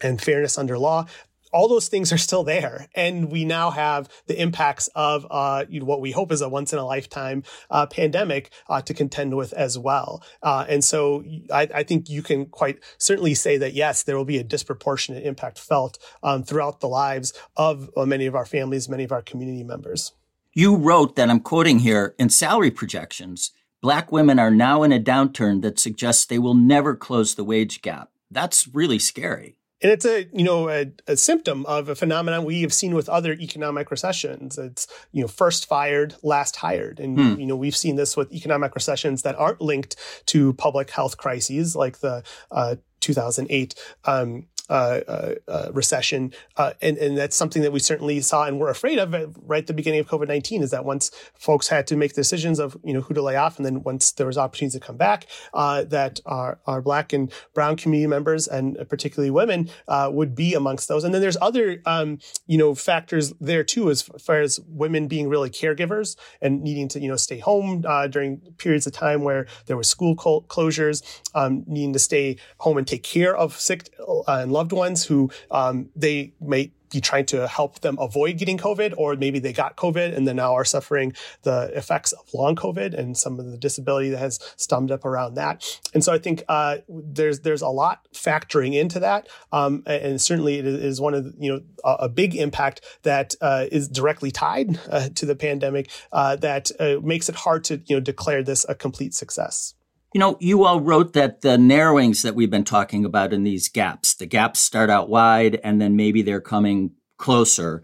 and 0.05 0.21
fairness 0.21 0.59
under 0.59 0.79
law 0.79 1.07
all 1.53 1.69
those 1.69 1.89
things 1.89 2.13
are 2.13 2.19
still 2.19 2.45
there. 2.45 2.89
And 2.95 3.31
we 3.31 3.45
now 3.45 3.71
have 3.71 4.09
the 4.27 4.41
impacts 4.41 4.89
of 4.95 5.27
uh, 5.31 5.65
you 5.69 5.81
know, 5.81 5.87
what 5.87 6.01
we 6.01 6.11
hope 6.11 6.33
is 6.33 6.41
a 6.41 6.49
once 6.49 6.73
in 6.73 6.79
a 6.79 6.85
lifetime 6.85 7.45
uh, 7.71 7.87
pandemic 7.87 8.51
uh, 8.69 8.83
to 8.83 8.95
contend 8.95 9.37
with 9.37 9.53
as 9.53 9.79
well. 9.79 10.23
Uh, 10.43 10.65
and 10.69 10.83
so 10.83 11.25
I, 11.53 11.69
I, 11.75 11.83
think 11.83 12.09
you 12.09 12.23
can 12.23 12.47
quite 12.47 12.79
certainly 12.99 13.35
say 13.35 13.59
that, 13.59 13.75
yes, 13.75 14.03
there 14.03 14.17
will 14.17 14.25
be 14.25 14.39
a 14.39 14.45
disproportionate 14.45 15.25
impact 15.25 15.59
felt 15.59 15.99
um, 16.23 16.43
throughout 16.43 16.81
the 16.81 16.89
lives 16.89 17.33
of 17.57 17.91
uh, 17.97 18.07
many 18.07 18.27
of 18.27 18.35
our 18.35 18.47
families, 18.47 18.89
many 18.89 19.05
of 19.05 19.13
our 19.13 19.23
community 19.23 19.63
members. 19.63 20.13
You 20.53 20.77
wrote 20.77 21.17
that 21.17 21.31
I'm 21.31 21.41
quoting 21.41 21.81
here 21.81 22.15
in 22.19 22.29
salary 22.29 22.71
projections. 22.71 23.53
Black 23.81 24.13
women 24.13 24.39
are 24.39 24.51
now 24.51 24.83
in 24.83 24.93
a 24.93 25.01
downturn 25.01 25.63
that 25.63 25.79
suggests 25.79 26.25
they 26.25 26.39
will 26.39 26.55
never 26.55 26.95
close 26.95 27.35
the 27.35 27.45
wage 27.45 27.83
gap. 27.83 28.11
That's 28.31 28.69
really 28.69 28.99
scary. 28.99 29.57
And 29.83 29.91
it's 29.91 30.07
a, 30.07 30.29
you 30.33 30.45
know, 30.45 30.69
a, 30.69 30.93
a, 31.09 31.17
symptom 31.17 31.67
of 31.67 31.89
a 31.89 31.95
phenomenon 31.95 32.45
we 32.45 32.63
have 32.63 32.73
seen 32.73 32.95
with 32.95 33.09
other 33.09 33.33
economic 33.33 33.91
recessions. 33.91 34.57
It's, 34.57 34.87
you 35.11 35.23
know, 35.23 35.29
first 35.29 35.67
fired, 35.67 36.15
last 36.23 36.57
hired. 36.57 37.01
And, 37.01 37.19
hmm. 37.19 37.41
you 37.41 37.47
know, 37.47 37.57
we've 37.57 37.77
seen 37.77 37.97
this 37.97 38.17
with 38.17 38.33
economic 38.33 38.75
recessions 38.77 39.23
that 39.23 39.35
aren't 39.35 39.61
linked 39.61 39.97
to 40.27 40.53
public 40.55 40.91
health 40.91 41.17
crises 41.17 41.75
like 41.75 41.99
the 41.99 42.23
uh, 42.53 42.77
2008 43.01 43.75
um, 44.05 44.47
uh, 44.71 45.01
uh, 45.09 45.35
uh, 45.49 45.71
recession, 45.73 46.33
uh, 46.57 46.73
and 46.81 46.97
and 46.97 47.19
that's 47.19 47.37
something 47.37 47.63
that 47.63 47.73
we 47.73 47.81
certainly 47.81 48.21
saw 48.21 48.45
and 48.45 48.61
were 48.61 48.71
afraid 48.71 48.99
of 48.99 49.13
right 49.43 49.63
at 49.63 49.67
the 49.67 49.75
beginning 49.75 49.99
of 49.99 50.07
COVID 50.07 50.29
nineteen. 50.29 50.63
Is 50.63 50.71
that 50.71 50.85
once 50.85 51.11
folks 51.35 51.67
had 51.67 51.87
to 51.89 51.97
make 51.97 52.15
decisions 52.15 52.61
of 52.61 52.77
you 52.85 52.95
know 52.95 53.01
who 53.01 53.13
to 53.13 53.23
lay 53.23 53.35
off, 53.35 53.57
and 53.57 53.67
then 53.67 53.83
once 53.83 54.13
there 54.13 54.27
was 54.27 54.39
opportunities 54.39 54.79
to 54.79 54.87
come 54.87 54.97
back, 54.97 55.27
uh, 55.53 55.83
that 55.85 56.21
our 56.27 56.61
our 56.67 56.81
black 56.81 57.13
and 57.13 57.33
brown 57.55 57.77
community 57.77 58.07
members 58.07 58.47
and 58.47 58.79
particularly 58.89 59.31
women 59.31 59.69
would 59.89 60.35
be 60.37 60.55
amongst 60.55 60.89
those. 60.89 61.03
And 61.03 61.13
then 61.13 61.23
there's 61.23 61.39
other 61.43 61.83
um, 61.85 62.19
you 62.47 62.57
know 62.57 62.75
factors 62.77 63.33
there 63.41 63.65
too, 63.65 63.91
as 63.91 64.03
far 64.03 64.41
as 64.41 64.61
women 64.69 65.09
being 65.09 65.29
really 65.29 65.51
caregivers 65.51 66.17
and 66.41 66.63
needing 66.63 66.87
to 66.89 67.01
you 67.01 67.09
know 67.09 67.17
stay 67.17 67.39
home 67.39 67.85
during 68.11 68.39
periods 68.59 68.87
of 68.87 68.93
time 68.93 69.23
where 69.23 69.47
there 69.67 69.77
were 69.77 69.83
school 69.83 70.15
closures, 70.15 71.03
um, 71.35 71.65
needing 71.67 71.93
to 71.93 71.99
stay 71.99 72.37
home 72.59 72.79
and 72.79 72.87
take 72.87 73.03
care 73.03 73.37
of 73.37 73.59
sick 73.59 73.89
and 74.29 74.52
loved 74.53 74.73
ones 74.73 75.05
who 75.05 75.31
um, 75.51 75.89
they 75.97 76.33
may 76.41 76.73
be 76.93 77.01
trying 77.01 77.27
to 77.27 77.49
help 77.49 77.81
them 77.81 77.97
avoid 77.99 78.37
getting 78.39 78.59
COVID, 78.59 78.95
or 78.97 79.17
maybe 79.17 79.39
they 79.39 79.53
got 79.53 79.77
COVID 79.77 80.15
and 80.15 80.29
then 80.29 80.37
now 80.37 80.55
are 80.55 80.65
suffering 80.65 81.15
the 81.43 81.71
effects 81.75 82.13
of 82.13 82.33
long 82.35 82.55
COVID 82.55 82.95
and 82.95 83.17
some 83.17 83.41
of 83.41 83.51
the 83.51 83.57
disability 83.57 84.11
that 84.11 84.19
has 84.19 84.39
stemmed 84.57 84.91
up 84.91 85.05
around 85.05 85.35
that. 85.35 85.65
And 85.95 86.05
so 86.05 86.13
I 86.13 86.19
think 86.19 86.45
uh, 86.49 86.79
there's 86.89 87.41
there's 87.41 87.63
a 87.63 87.69
lot 87.69 88.07
factoring 88.13 88.75
into 88.75 89.01
that, 89.01 89.29
um, 89.51 89.83
and 89.87 90.21
certainly 90.21 90.59
it 90.59 90.67
is 90.67 91.01
one 91.01 91.15
of 91.15 91.35
you 91.39 91.53
know 91.53 91.61
a, 91.83 92.05
a 92.05 92.09
big 92.09 92.37
impact 92.37 92.83
that 93.03 93.35
uh, 93.41 93.67
is 93.73 93.89
directly 93.89 94.31
tied 94.31 94.79
uh, 94.91 95.09
to 95.15 95.27
the 95.27 95.35
pandemic 95.35 95.91
uh, 96.13 96.37
that 96.37 96.71
uh, 96.79 96.97
makes 97.03 97.29
it 97.29 97.35
hard 97.35 97.65
to 97.65 97.81
you 97.87 97.97
know 97.97 98.01
declare 98.01 98.43
this 98.43 98.67
a 98.69 98.75
complete 98.75 99.15
success. 99.15 99.75
You 100.15 100.19
know, 100.19 100.37
you 100.41 100.65
all 100.65 100.81
wrote 100.81 101.15
that 101.15 101.41
the 101.41 101.57
narrowings 101.57 102.23
that 102.23 102.35
we've 102.35 102.51
been 102.51 102.65
talking 102.65 103.05
about 103.05 103.33
in 103.33 103.45
these 103.45 103.69
gaps, 103.69 104.15
the 104.15 104.27
gaps 104.27 104.61
start 104.61 104.91
out 104.91 105.09
wide 105.09 105.59
and 105.65 105.81
then 105.81 105.97
maybe 105.97 106.21
they're 106.23 106.41
coming 106.41 106.93
closer, 107.17 107.83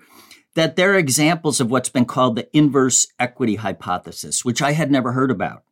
that 0.54 0.76
they're 0.76 0.96
examples 0.96 1.60
of 1.60 1.70
what's 1.70 1.88
been 1.88 2.04
called 2.04 2.36
the 2.36 2.48
inverse 2.56 3.06
equity 3.18 3.54
hypothesis, 3.54 4.44
which 4.44 4.60
I 4.60 4.72
had 4.72 4.90
never 4.90 5.12
heard 5.12 5.30
about. 5.30 5.62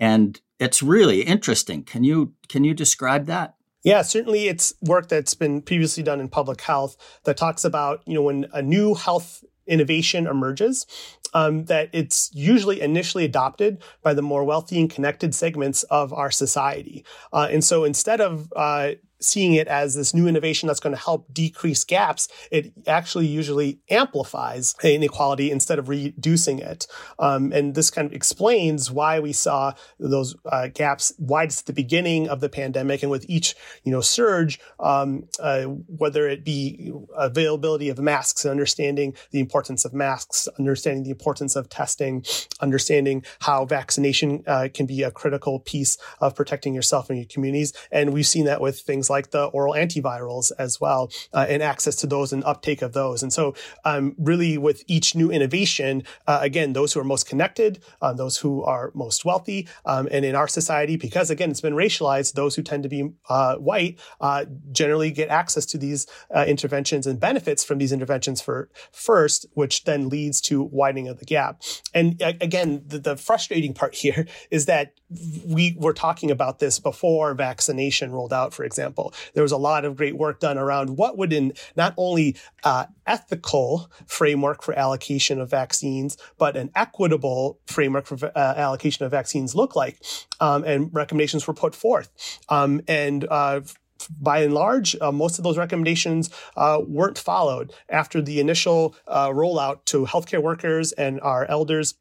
And 0.00 0.40
it's 0.58 0.82
really 0.82 1.22
interesting. 1.22 1.84
Can 1.84 2.04
you 2.04 2.34
can 2.48 2.64
you 2.64 2.74
describe 2.74 3.26
that? 3.26 3.54
Yeah, 3.82 4.02
certainly 4.02 4.48
it's 4.48 4.74
work 4.82 5.08
that's 5.08 5.34
been 5.34 5.62
previously 5.62 6.02
done 6.02 6.20
in 6.20 6.28
public 6.28 6.60
health 6.60 6.96
that 7.24 7.36
talks 7.36 7.64
about, 7.64 8.02
you 8.06 8.14
know, 8.14 8.22
when 8.22 8.46
a 8.52 8.60
new 8.60 8.94
health 8.94 9.42
innovation 9.66 10.26
emerges, 10.26 10.86
um, 11.34 11.64
that 11.66 11.88
it's 11.92 12.30
usually 12.34 12.80
initially 12.80 13.24
adopted 13.24 13.82
by 14.02 14.14
the 14.14 14.22
more 14.22 14.44
wealthy 14.44 14.80
and 14.80 14.90
connected 14.90 15.34
segments 15.34 15.82
of 15.84 16.12
our 16.12 16.30
society. 16.30 17.04
Uh, 17.32 17.48
and 17.50 17.64
so 17.64 17.84
instead 17.84 18.20
of 18.20 18.52
uh, 18.56 18.92
seeing 19.20 19.54
it 19.54 19.68
as 19.68 19.94
this 19.94 20.14
new 20.14 20.26
innovation 20.26 20.66
that's 20.66 20.80
going 20.80 20.94
to 20.94 21.00
help 21.00 21.32
decrease 21.32 21.84
gaps, 21.84 22.28
it 22.50 22.72
actually 22.86 23.26
usually 23.26 23.80
amplifies 23.90 24.74
inequality 24.82 25.50
instead 25.50 25.78
of 25.78 25.88
reducing 25.88 26.58
it. 26.58 26.86
Um, 27.18 27.52
and 27.52 27.74
this 27.74 27.90
kind 27.90 28.06
of 28.06 28.12
explains 28.12 28.90
why 28.90 29.20
we 29.20 29.32
saw 29.32 29.74
those 29.98 30.36
uh, 30.46 30.68
gaps 30.68 31.12
widest 31.18 31.60
at 31.60 31.66
the 31.66 31.72
beginning 31.72 32.28
of 32.28 32.40
the 32.40 32.48
pandemic, 32.48 33.02
and 33.02 33.10
with 33.10 33.26
each 33.28 33.54
you 33.84 33.92
know 33.92 34.00
surge, 34.00 34.58
um, 34.78 35.28
uh, 35.38 35.64
whether 35.64 36.28
it 36.28 36.44
be 36.44 36.92
availability 37.16 37.88
of 37.88 37.98
masks 37.98 38.44
and 38.44 38.50
understanding 38.50 39.14
the 39.30 39.40
importance 39.40 39.84
of 39.84 39.92
masks, 39.92 40.48
understanding 40.58 41.04
the 41.04 41.10
importance 41.10 41.56
of 41.56 41.68
testing, 41.68 42.24
understanding 42.60 43.24
how 43.40 43.64
vaccination 43.64 44.42
uh, 44.46 44.68
can 44.72 44.86
be 44.86 45.02
a 45.02 45.10
critical 45.10 45.60
piece 45.60 45.98
of 46.20 46.34
protecting 46.34 46.74
yourself 46.74 47.10
and 47.10 47.18
your 47.18 47.26
communities, 47.28 47.72
and 47.90 48.12
we've 48.12 48.26
seen 48.26 48.46
that 48.46 48.60
with 48.60 48.80
things 48.80 49.09
like 49.10 49.30
the 49.32 49.46
oral 49.46 49.74
antivirals 49.74 50.52
as 50.58 50.80
well, 50.80 51.10
uh, 51.32 51.46
and 51.48 51.62
access 51.62 51.96
to 51.96 52.06
those 52.06 52.32
and 52.32 52.44
uptake 52.44 52.82
of 52.82 52.92
those. 52.92 53.22
And 53.22 53.32
so, 53.32 53.54
um, 53.84 54.14
really, 54.18 54.56
with 54.56 54.84
each 54.86 55.14
new 55.14 55.30
innovation, 55.30 56.04
uh, 56.26 56.38
again, 56.40 56.72
those 56.72 56.92
who 56.92 57.00
are 57.00 57.04
most 57.04 57.28
connected, 57.28 57.82
uh, 58.00 58.12
those 58.12 58.38
who 58.38 58.62
are 58.62 58.92
most 58.94 59.24
wealthy, 59.24 59.68
um, 59.84 60.08
and 60.10 60.24
in 60.24 60.34
our 60.34 60.48
society, 60.48 60.96
because 60.96 61.30
again, 61.30 61.50
it's 61.50 61.60
been 61.60 61.74
racialized, 61.74 62.34
those 62.34 62.54
who 62.54 62.62
tend 62.62 62.82
to 62.84 62.88
be 62.88 63.10
uh, 63.28 63.56
white 63.56 63.98
uh, 64.20 64.44
generally 64.72 65.10
get 65.10 65.28
access 65.28 65.66
to 65.66 65.78
these 65.78 66.06
uh, 66.34 66.44
interventions 66.46 67.06
and 67.06 67.18
benefits 67.18 67.64
from 67.64 67.78
these 67.78 67.92
interventions 67.92 68.40
for 68.40 68.70
first, 68.92 69.46
which 69.54 69.84
then 69.84 70.08
leads 70.08 70.40
to 70.40 70.62
widening 70.62 71.08
of 71.08 71.18
the 71.18 71.24
gap. 71.24 71.60
And 71.92 72.20
again, 72.20 72.82
the, 72.86 72.98
the 72.98 73.16
frustrating 73.16 73.74
part 73.74 73.94
here 74.04 74.26
is 74.50 74.66
that 74.66 74.94
we 75.44 75.76
were 75.78 75.92
talking 75.92 76.30
about 76.30 76.60
this 76.60 76.78
before 76.78 77.34
vaccination 77.34 78.12
rolled 78.12 78.32
out, 78.32 78.54
for 78.54 78.64
example 78.64 78.99
example. 79.08 79.30
There 79.34 79.42
was 79.42 79.52
a 79.52 79.56
lot 79.56 79.84
of 79.84 79.96
great 79.96 80.16
work 80.16 80.40
done 80.40 80.58
around 80.58 80.96
what 80.96 81.18
would 81.18 81.32
in 81.32 81.52
not 81.76 81.94
only 81.96 82.36
uh, 82.64 82.86
ethical 83.06 83.90
framework 84.06 84.62
for 84.62 84.74
allocation 84.74 85.40
of 85.40 85.50
vaccines, 85.50 86.16
but 86.38 86.56
an 86.56 86.70
equitable 86.74 87.58
framework 87.66 88.06
for 88.06 88.18
uh, 88.34 88.54
allocation 88.56 89.04
of 89.04 89.10
vaccines 89.10 89.54
look 89.54 89.76
like. 89.76 90.02
Um, 90.40 90.64
and 90.64 90.90
recommendations 90.92 91.46
were 91.46 91.54
put 91.54 91.74
forth. 91.74 92.10
Um, 92.48 92.82
and 92.88 93.26
uh, 93.30 93.60
by 94.18 94.40
and 94.40 94.54
large, 94.54 94.96
uh, 95.00 95.12
most 95.12 95.38
of 95.38 95.44
those 95.44 95.58
recommendations 95.58 96.30
uh, 96.56 96.80
weren't 96.86 97.18
followed 97.18 97.72
after 97.88 98.22
the 98.22 98.40
initial 98.40 98.94
uh, 99.06 99.28
rollout 99.28 99.84
to 99.86 100.06
healthcare 100.06 100.42
workers 100.42 100.92
and 100.92 101.20
our 101.20 101.44
elders 101.46 101.94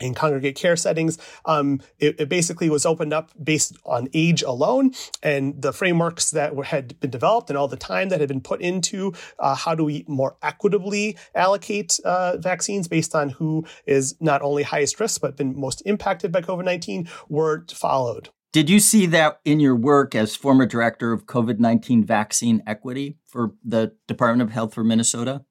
in 0.00 0.14
congregate 0.14 0.56
care 0.56 0.76
settings. 0.76 1.18
Um, 1.44 1.80
it, 1.98 2.20
it, 2.20 2.28
basically 2.28 2.68
was 2.68 2.84
opened 2.84 3.12
up 3.12 3.32
based 3.42 3.76
on 3.84 4.08
age 4.12 4.42
alone 4.42 4.92
and 5.22 5.60
the 5.60 5.72
frameworks 5.72 6.30
that 6.32 6.54
were, 6.54 6.64
had 6.64 6.98
been 7.00 7.10
developed 7.10 7.48
and 7.48 7.56
all 7.56 7.68
the 7.68 7.76
time 7.76 8.10
that 8.10 8.20
had 8.20 8.28
been 8.28 8.40
put 8.40 8.60
into 8.60 9.12
uh, 9.38 9.54
how 9.54 9.74
do 9.74 9.84
we 9.84 10.04
more 10.06 10.36
equitably 10.42 11.16
allocate 11.34 11.98
uh, 12.04 12.36
vaccines 12.36 12.86
based 12.86 13.14
on 13.14 13.30
who 13.30 13.64
is 13.86 14.14
not 14.20 14.42
only 14.42 14.62
highest 14.62 15.00
risk 15.00 15.20
but 15.20 15.36
been 15.36 15.58
most 15.58 15.82
impacted 15.86 16.30
by 16.30 16.42
COVID-19 16.42 17.08
were 17.28 17.64
followed. 17.72 18.28
Did 18.52 18.70
you 18.70 18.80
see 18.80 19.06
that 19.06 19.40
in 19.44 19.60
your 19.60 19.76
work 19.76 20.14
as 20.14 20.34
former 20.34 20.64
director 20.64 21.12
of 21.12 21.26
COVID 21.26 21.58
19 21.58 22.04
vaccine 22.04 22.62
equity 22.66 23.18
for 23.26 23.52
the 23.64 23.92
Department 24.06 24.48
of 24.48 24.54
Health 24.54 24.74
for 24.74 24.82
Minnesota? 24.82 25.44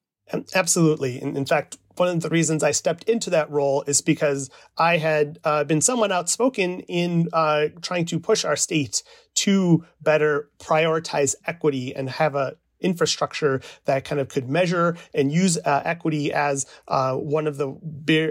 Absolutely. 0.54 1.22
In, 1.22 1.38
in 1.38 1.46
fact, 1.46 1.78
one 1.96 2.10
of 2.10 2.22
the 2.22 2.30
reasons 2.30 2.64
I 2.64 2.72
stepped 2.72 3.04
into 3.06 3.30
that 3.32 3.50
role 3.50 3.84
is 3.88 4.02
because 4.02 4.50
I 4.78 4.98
had 4.98 5.40
uh, 5.44 5.64
been 5.64 5.82
somewhat 5.82 6.12
outspoken 6.12 6.82
in 6.82 7.28
uh, 7.34 7.68
trying 7.82 8.06
to 8.06 8.20
push 8.20 8.46
our 8.46 8.56
state 8.56 9.04
to 9.36 9.86
better 10.02 10.50
prioritize 10.60 11.36
equity 11.46 11.96
and 11.96 12.10
have 12.10 12.36
a 12.36 12.58
infrastructure 12.80 13.62
that 13.86 14.06
kind 14.06 14.20
of 14.20 14.30
could 14.30 14.50
measure 14.50 14.98
and 15.14 15.32
use 15.32 15.58
uh, 15.58 15.82
equity 15.86 16.32
as 16.32 16.66
uh, 16.88 17.14
one 17.16 17.48
of 17.48 17.58
the 17.58 17.70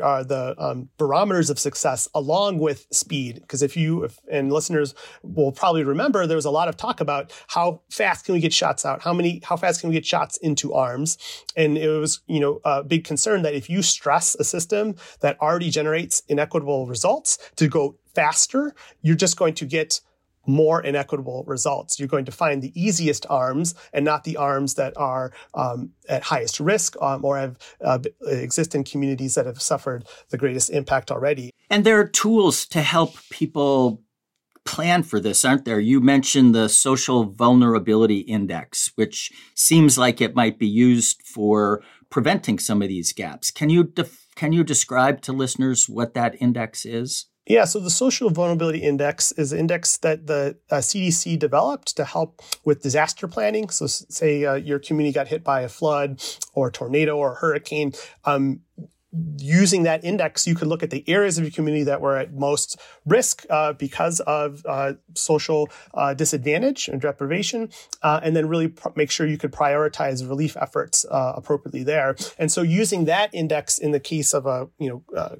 uh, 0.02 0.22
the 0.22 0.54
um, 0.58 0.88
barometers 0.98 1.50
of 1.50 1.58
success, 1.58 2.08
along 2.14 2.58
with 2.58 2.86
speed. 2.90 3.36
Because 3.40 3.62
if 3.62 3.76
you 3.76 4.04
if, 4.04 4.18
and 4.30 4.52
listeners 4.52 4.94
will 5.22 5.52
probably 5.52 5.84
remember, 5.84 6.26
there 6.26 6.36
was 6.36 6.44
a 6.44 6.50
lot 6.50 6.68
of 6.68 6.76
talk 6.76 7.00
about 7.00 7.32
how 7.48 7.80
fast 7.90 8.24
can 8.24 8.34
we 8.34 8.40
get 8.40 8.52
shots 8.52 8.84
out, 8.84 9.02
how 9.02 9.12
many, 9.12 9.40
how 9.44 9.56
fast 9.56 9.80
can 9.80 9.90
we 9.90 9.94
get 9.94 10.06
shots 10.06 10.36
into 10.38 10.72
arms, 10.72 11.18
and 11.56 11.76
it 11.78 11.88
was 11.88 12.20
you 12.26 12.40
know 12.40 12.60
a 12.64 12.82
big 12.82 13.04
concern 13.04 13.42
that 13.42 13.54
if 13.54 13.68
you 13.68 13.82
stress 13.82 14.34
a 14.36 14.44
system 14.44 14.94
that 15.20 15.40
already 15.40 15.70
generates 15.70 16.22
inequitable 16.28 16.86
results 16.86 17.38
to 17.56 17.68
go 17.68 17.96
faster, 18.14 18.74
you're 19.02 19.14
just 19.14 19.36
going 19.36 19.54
to 19.54 19.66
get 19.66 20.00
more 20.46 20.82
inequitable 20.82 21.44
results. 21.46 21.98
You're 21.98 22.08
going 22.08 22.24
to 22.26 22.32
find 22.32 22.62
the 22.62 22.72
easiest 22.80 23.26
arms 23.28 23.74
and 23.92 24.04
not 24.04 24.24
the 24.24 24.36
arms 24.36 24.74
that 24.74 24.96
are 24.96 25.32
um, 25.54 25.90
at 26.08 26.22
highest 26.22 26.60
risk 26.60 26.96
um, 27.00 27.24
or 27.24 27.38
have 27.38 27.58
uh, 27.84 27.98
exist 28.26 28.74
in 28.74 28.84
communities 28.84 29.34
that 29.34 29.46
have 29.46 29.60
suffered 29.60 30.04
the 30.30 30.38
greatest 30.38 30.70
impact 30.70 31.10
already. 31.10 31.50
And 31.70 31.84
there 31.84 31.98
are 31.98 32.06
tools 32.06 32.66
to 32.66 32.82
help 32.82 33.16
people 33.30 34.02
plan 34.64 35.02
for 35.02 35.20
this, 35.20 35.44
aren't 35.44 35.64
there? 35.64 35.80
You 35.80 36.00
mentioned 36.00 36.54
the 36.54 36.68
social 36.68 37.24
vulnerability 37.24 38.18
index, 38.18 38.90
which 38.96 39.32
seems 39.54 39.96
like 39.96 40.20
it 40.20 40.34
might 40.34 40.58
be 40.58 40.66
used 40.66 41.22
for 41.22 41.82
preventing 42.10 42.58
some 42.58 42.82
of 42.82 42.88
these 42.88 43.12
gaps. 43.12 43.50
Can 43.50 43.70
you 43.70 43.84
def- 43.84 44.26
can 44.34 44.52
you 44.52 44.62
describe 44.62 45.22
to 45.22 45.32
listeners 45.32 45.88
what 45.88 46.12
that 46.14 46.36
index 46.40 46.84
is? 46.84 47.26
Yeah, 47.46 47.64
so 47.64 47.78
the 47.78 47.90
Social 47.90 48.28
Vulnerability 48.28 48.80
Index 48.80 49.30
is 49.32 49.52
an 49.52 49.60
index 49.60 49.98
that 49.98 50.26
the 50.26 50.56
uh, 50.68 50.76
CDC 50.76 51.38
developed 51.38 51.96
to 51.96 52.04
help 52.04 52.42
with 52.64 52.82
disaster 52.82 53.28
planning. 53.28 53.68
So, 53.70 53.86
say 53.86 54.44
uh, 54.44 54.54
your 54.54 54.80
community 54.80 55.14
got 55.14 55.28
hit 55.28 55.44
by 55.44 55.60
a 55.60 55.68
flood 55.68 56.22
or 56.54 56.68
a 56.68 56.72
tornado 56.72 57.16
or 57.16 57.32
a 57.32 57.34
hurricane. 57.36 57.92
Um, 58.24 58.62
using 59.38 59.84
that 59.84 60.04
index, 60.04 60.46
you 60.46 60.56
could 60.56 60.68
look 60.68 60.82
at 60.82 60.90
the 60.90 61.04
areas 61.08 61.38
of 61.38 61.44
your 61.44 61.52
community 61.52 61.84
that 61.84 62.00
were 62.00 62.16
at 62.16 62.34
most 62.34 62.80
risk 63.04 63.46
uh, 63.48 63.72
because 63.74 64.18
of 64.20 64.64
uh, 64.66 64.94
social 65.14 65.70
uh, 65.94 66.14
disadvantage 66.14 66.88
and 66.88 67.00
deprivation, 67.00 67.70
uh, 68.02 68.20
and 68.24 68.34
then 68.34 68.48
really 68.48 68.68
pr- 68.68 68.88
make 68.96 69.10
sure 69.10 69.24
you 69.24 69.38
could 69.38 69.52
prioritize 69.52 70.28
relief 70.28 70.56
efforts 70.60 71.06
uh, 71.10 71.34
appropriately 71.36 71.84
there. 71.84 72.16
And 72.38 72.50
so, 72.50 72.62
using 72.62 73.04
that 73.04 73.32
index 73.32 73.78
in 73.78 73.92
the 73.92 74.00
case 74.00 74.34
of 74.34 74.46
a 74.46 74.68
you 74.78 74.88
know 74.88 75.16
uh, 75.16 75.36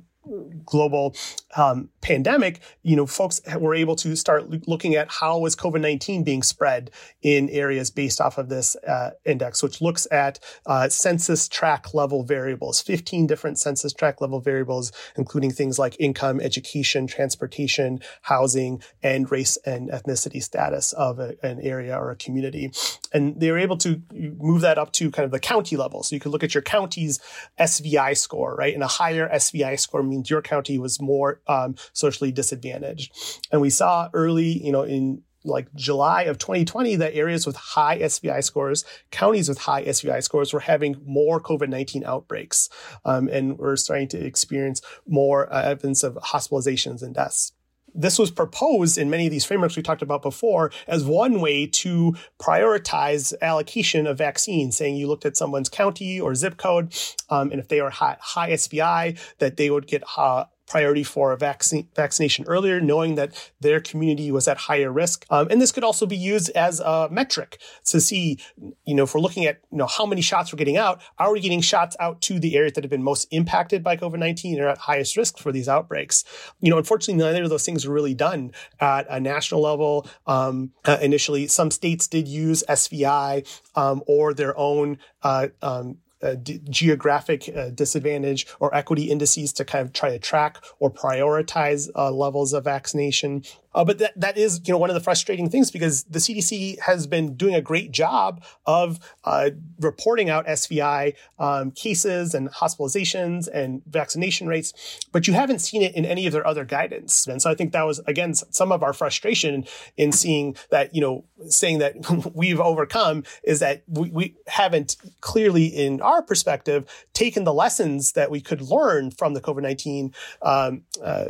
global 0.65 1.15
um, 1.57 1.89
pandemic, 2.01 2.61
you 2.83 2.97
know, 2.97 3.07
folks 3.07 3.41
were 3.59 3.75
able 3.75 3.97
to 3.97 4.17
start 4.17 4.69
looking 4.69 4.95
at 4.95 5.11
how 5.11 5.39
was 5.39 5.57
COVID-19 5.57 6.25
being 6.25 6.43
spread 6.43 6.91
in 7.23 7.49
areas 7.51 7.91
based 7.91 8.21
off 8.21 8.39
of 8.39 8.49
this 8.49 8.77
uh, 8.77 9.11
index, 9.25 9.63
which 9.63 9.81
looks 9.81 10.07
at 10.11 10.39
uh, 10.67 10.89
census 10.89 11.49
tract 11.49 11.95
level 11.95 12.23
variables, 12.23 12.81
15 12.81 13.27
different 13.27 13.59
census 13.59 13.93
tract 13.93 14.21
level 14.21 14.41
variables, 14.41 14.93
including 15.17 15.51
things 15.51 15.79
like 15.79 15.97
income, 15.99 16.41
education, 16.41 17.07
transportation, 17.07 18.01
housing, 18.23 18.83
and 19.03 19.31
race 19.31 19.57
and 19.65 19.91
ethnicity 19.91 20.43
status 20.43 20.93
of 20.93 21.19
a, 21.19 21.35
an 21.43 21.61
area 21.61 21.97
or 21.97 22.11
a 22.11 22.17
community. 22.17 22.73
And 23.13 23.41
they 23.41 23.51
were 23.51 23.59
able 23.59 23.79
to 23.79 24.03
move 24.13 24.61
that 24.63 24.79
up 24.79 24.93
to 24.93 25.11
kind 25.11 25.25
of 25.25 25.31
the 25.31 25.41
county 25.41 25.77
level. 25.77 26.03
So 26.03 26.15
you 26.15 26.21
could 26.21 26.33
look 26.33 26.45
at 26.45 26.55
your 26.55 26.63
county's 26.63 27.19
SVI 27.59 28.17
score, 28.17 28.55
right? 28.55 28.75
And 28.75 28.83
a 28.83 28.89
higher 28.89 29.29
SVI 29.29 29.79
score 29.79 30.03
means 30.03 30.16
means 30.17 30.31
your 30.31 30.43
county 30.43 30.79
was 30.79 31.01
more 31.01 31.41
um, 31.47 31.77
socially 31.93 32.33
disadvantaged. 32.33 33.15
And 33.53 33.61
we 33.61 33.71
saw 33.71 34.09
early, 34.13 34.65
you 34.65 34.73
know, 34.73 34.83
in 34.83 35.23
like 35.45 35.73
July 35.75 36.23
of 36.23 36.39
2020 36.39 36.97
that 36.97 37.15
areas 37.15 37.47
with 37.47 37.57
high 37.57 37.99
SVI 38.01 38.43
scores, 38.43 38.85
counties 39.11 39.49
with 39.49 39.59
high 39.59 39.85
SVI 39.85 40.23
scores 40.23 40.53
were 40.53 40.61
having 40.61 41.01
more 41.07 41.41
COVID-19 41.41 42.05
outbreaks. 42.05 42.69
Um, 43.05 43.29
and 43.29 43.57
we're 43.57 43.77
starting 43.77 44.09
to 44.09 44.25
experience 44.25 44.83
more 45.07 45.53
uh, 45.53 45.63
evidence 45.63 46.03
of 46.03 46.15
hospitalizations 46.17 47.03
and 47.03 47.15
deaths 47.15 47.53
this 47.97 48.19
was 48.19 48.31
proposed 48.31 48.99
in 48.99 49.11
many 49.11 49.27
of 49.27 49.31
these 49.31 49.45
frameworks 49.45 49.77
we 49.77 49.83
talked 49.83 50.03
about 50.03 50.23
before 50.23 50.71
as 50.87 51.05
one 51.05 51.41
way 51.41 51.67
to 51.67 52.15
prioritize 52.39 53.35
allocation 53.41 54.07
of 54.07 54.19
vaccines, 54.19 54.77
saying 54.77 54.97
you 54.97 55.09
looked 55.09 55.25
at 55.25 55.37
someone's 55.37 55.69
county 55.69 56.21
or 56.21 56.35
zip 56.35 56.57
code, 56.57 56.95
um, 57.31 57.51
and 57.51 57.61
if 57.61 57.69
they 57.69 57.81
are 57.81 57.91
high, 57.91 58.17
high 58.21 58.51
SVI, 58.51 59.19
that 59.39 59.57
they 59.57 59.71
would 59.71 59.87
get 59.87 60.03
uh, 60.17 60.45
priority 60.67 61.03
for 61.03 61.33
a 61.33 61.37
vaccine, 61.37 61.89
vaccination 61.95 62.45
earlier, 62.47 62.81
knowing 62.81 63.15
that 63.15 63.53
their 63.61 63.81
community 63.81 64.31
was 64.31 64.49
at 64.49 64.57
higher 64.57 64.91
risk. 64.93 65.25
Um, 65.31 65.49
and 65.51 65.61
this 65.61 65.73
could 65.73 65.85
also 65.85 66.07
be 66.07 66.17
used 66.17 66.51
as 66.51 66.81
a 66.81 67.09
metric 67.11 67.59
to 67.87 68.01
see, 68.01 68.39
you 68.85 68.95
know, 68.95 69.05
if 69.05 69.15
we're 69.15 69.21
looking 69.21 69.47
at, 69.47 69.61
you 69.71 69.79
know, 69.79 69.87
how 69.87 70.07
many 70.07 70.21
shots 70.21 70.53
we're 70.53 70.59
getting 70.59 70.77
out, 70.77 71.01
are 71.19 71.33
we 71.33 71.41
getting 71.41 71.61
shots 71.61 71.97
out 72.01 72.21
to 72.23 72.39
the 72.39 72.57
areas 72.57 72.73
that 72.75 72.85
have 72.85 72.91
been 72.91 73.03
most 73.03 73.27
impacted 73.31 73.83
by 73.83 73.97
COVID-19 73.97 74.59
or 74.61 74.69
at 74.69 74.79
highest 74.79 75.17
risk 75.17 75.39
for 75.39 75.53
these 75.53 75.69
outbreaks? 75.69 76.25
You 76.61 76.71
know, 76.71 76.79
unfortunately, 76.79 77.23
neither 77.23 77.45
of 77.45 77.51
those 77.51 77.65
things 77.65 77.87
were 77.87 77.95
really 77.95 78.15
done 78.15 78.53
at 78.81 79.07
a 79.09 79.21
national 79.21 79.61
level. 79.61 80.07
Um, 80.27 80.73
uh, 80.85 80.99
initially, 81.01 81.47
some 81.47 81.71
states 81.71 82.09
did 82.09 82.27
use 82.29 82.65
SVI 82.69 83.47
um, 83.77 84.03
or 84.07 84.35
their 84.35 84.57
own 84.59 84.99
uh, 85.23 85.49
um, 85.63 85.99
d- 86.35 86.61
geographic 86.69 87.49
uh, 87.55 87.71
disadvantage 87.71 88.47
or 88.61 88.75
equity 88.75 89.05
indices 89.05 89.53
to 89.55 89.65
kind 89.65 89.85
of 89.85 89.93
try 89.93 90.11
to 90.11 90.19
track 90.19 90.59
or 90.79 90.91
prioritize 90.91 91.89
uh, 91.95 92.11
levels 92.11 92.53
of 92.53 92.65
vaccination. 92.65 93.45
Uh, 93.77 93.85
but 93.85 93.99
that, 93.99 94.19
that 94.19 94.39
is, 94.39 94.61
you 94.65 94.73
know, 94.73 94.79
one 94.79 94.89
of 94.89 94.95
the 94.95 95.01
frustrating 95.01 95.51
things 95.51 95.71
because 95.71 96.05
the 96.05 96.19
CDC 96.19 96.81
has 96.81 97.07
been 97.07 97.37
doing 97.37 97.55
a 97.55 97.61
great 97.61 97.93
job 97.93 98.43
of 98.65 98.99
uh, 99.25 99.51
reporting 99.79 100.31
out 100.31 100.47
SVI 100.47 101.15
um, 101.39 101.71
cases 101.71 102.35
and 102.35 102.49
hospitalizations 102.51 103.47
and 103.53 103.83
vaccination 103.87 104.49
rates, 104.49 104.99
but 105.13 105.29
you 105.29 105.35
haven't 105.35 105.59
seen 105.59 105.83
it 105.83 105.95
in 105.95 106.07
any 106.07 106.27
of 106.27 106.33
their 106.33 106.47
other 106.47 106.65
guidance. 106.65 107.27
And 107.27 107.43
so 107.43 107.51
I 107.51 107.55
think 107.55 107.73
that 107.73 107.83
was, 107.83 108.01
again, 108.07 108.33
some 108.35 108.73
of 108.73 108.83
our 108.83 108.95
frustration 108.95 109.67
in 109.99 110.11
seeing 110.11 110.57
that, 110.71 110.95
you 110.95 111.03
know, 111.03 111.25
saying 111.49 111.79
that 111.81 112.33
we've 112.35 112.61
overcome 112.61 113.25
is 113.45 113.61
that 113.61 113.83
we, 113.87 114.11
we 114.11 114.37
haven't 114.47 114.97
clearly, 115.21 115.67
in 115.67 116.01
our 116.01 116.23
perspective, 116.23 116.89
taken 117.13 117.45
the 117.45 117.53
lessons 117.53 118.13
that 118.13 118.31
we 118.31 118.41
could 118.41 118.63
learn 118.63 119.11
from 119.11 119.35
the 119.35 119.41
COVID 119.43 119.63
19 119.63 120.15
um, 120.41 120.83
uh, 121.03 121.27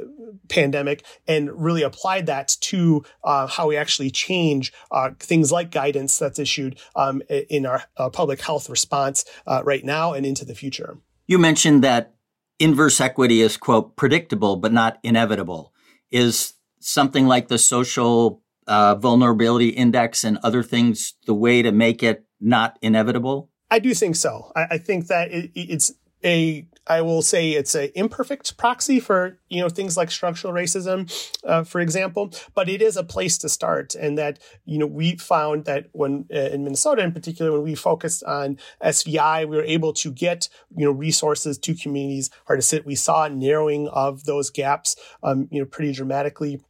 pandemic 0.48 1.04
and 1.26 1.50
really 1.60 1.82
applied 1.82 2.26
that 2.26 2.35
that 2.36 2.56
to 2.60 3.04
uh, 3.24 3.46
how 3.46 3.68
we 3.68 3.76
actually 3.76 4.10
change 4.10 4.72
uh, 4.90 5.10
things 5.18 5.50
like 5.50 5.70
guidance 5.70 6.18
that's 6.18 6.38
issued 6.38 6.78
um, 6.94 7.22
in 7.28 7.66
our 7.66 7.84
uh, 7.96 8.10
public 8.10 8.40
health 8.40 8.68
response 8.68 9.24
uh, 9.46 9.62
right 9.64 9.84
now 9.84 10.12
and 10.12 10.26
into 10.26 10.44
the 10.44 10.54
future. 10.54 10.98
You 11.26 11.38
mentioned 11.38 11.82
that 11.82 12.14
inverse 12.58 13.00
equity 13.00 13.40
is, 13.40 13.56
quote, 13.56 13.96
predictable 13.96 14.56
but 14.56 14.72
not 14.72 14.98
inevitable. 15.02 15.72
Is 16.10 16.54
something 16.80 17.26
like 17.26 17.48
the 17.48 17.58
social 17.58 18.42
uh, 18.66 18.94
vulnerability 18.94 19.68
index 19.70 20.24
and 20.24 20.38
other 20.42 20.62
things 20.62 21.14
the 21.26 21.34
way 21.34 21.62
to 21.62 21.72
make 21.72 22.02
it 22.02 22.24
not 22.40 22.78
inevitable? 22.82 23.50
I 23.70 23.78
do 23.80 23.94
think 23.94 24.14
so. 24.16 24.52
I, 24.54 24.66
I 24.72 24.78
think 24.78 25.08
that 25.08 25.32
it, 25.32 25.50
it's 25.54 25.92
a 26.24 26.66
I 26.86 27.02
will 27.02 27.22
say 27.22 27.50
it's 27.50 27.74
an 27.74 27.90
imperfect 27.94 28.56
proxy 28.56 29.00
for 29.00 29.38
you 29.48 29.60
know 29.60 29.68
things 29.68 29.96
like 29.96 30.10
structural 30.10 30.52
racism, 30.52 31.10
uh, 31.44 31.64
for 31.64 31.80
example, 31.80 32.32
but 32.54 32.68
it 32.68 32.80
is 32.80 32.96
a 32.96 33.04
place 33.04 33.38
to 33.38 33.48
start, 33.48 33.94
and 33.94 34.16
that 34.18 34.38
you 34.64 34.78
know 34.78 34.86
we 34.86 35.16
found 35.16 35.64
that 35.64 35.86
when 35.92 36.26
uh, 36.32 36.38
in 36.38 36.64
Minnesota 36.64 37.02
in 37.02 37.12
particular, 37.12 37.52
when 37.52 37.62
we 37.62 37.74
focused 37.74 38.22
on 38.24 38.58
SVI, 38.84 39.48
we 39.48 39.56
were 39.56 39.64
able 39.64 39.92
to 39.94 40.12
get 40.12 40.48
you 40.76 40.84
know 40.84 40.92
resources 40.92 41.58
to 41.58 41.74
communities 41.74 42.30
hard 42.46 42.58
to 42.58 42.66
sit. 42.66 42.86
We 42.86 42.94
saw 42.94 43.28
narrowing 43.28 43.88
of 43.88 44.24
those 44.24 44.50
gaps, 44.50 44.96
um, 45.22 45.48
you 45.50 45.60
know, 45.60 45.66
pretty 45.66 45.92
dramatically 45.92 46.60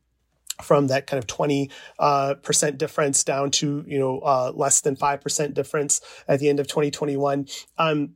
from 0.62 0.86
that 0.86 1.06
kind 1.06 1.18
of 1.18 1.26
20 1.26 1.70
uh, 1.98 2.34
percent 2.42 2.78
difference 2.78 3.22
down 3.24 3.50
to 3.50 3.84
you 3.86 3.98
know 3.98 4.20
uh, 4.20 4.52
less 4.54 4.80
than 4.80 4.96
5% 4.96 5.54
difference 5.54 6.00
at 6.28 6.40
the 6.40 6.48
end 6.48 6.60
of 6.60 6.66
2021 6.66 7.46
um, 7.78 8.14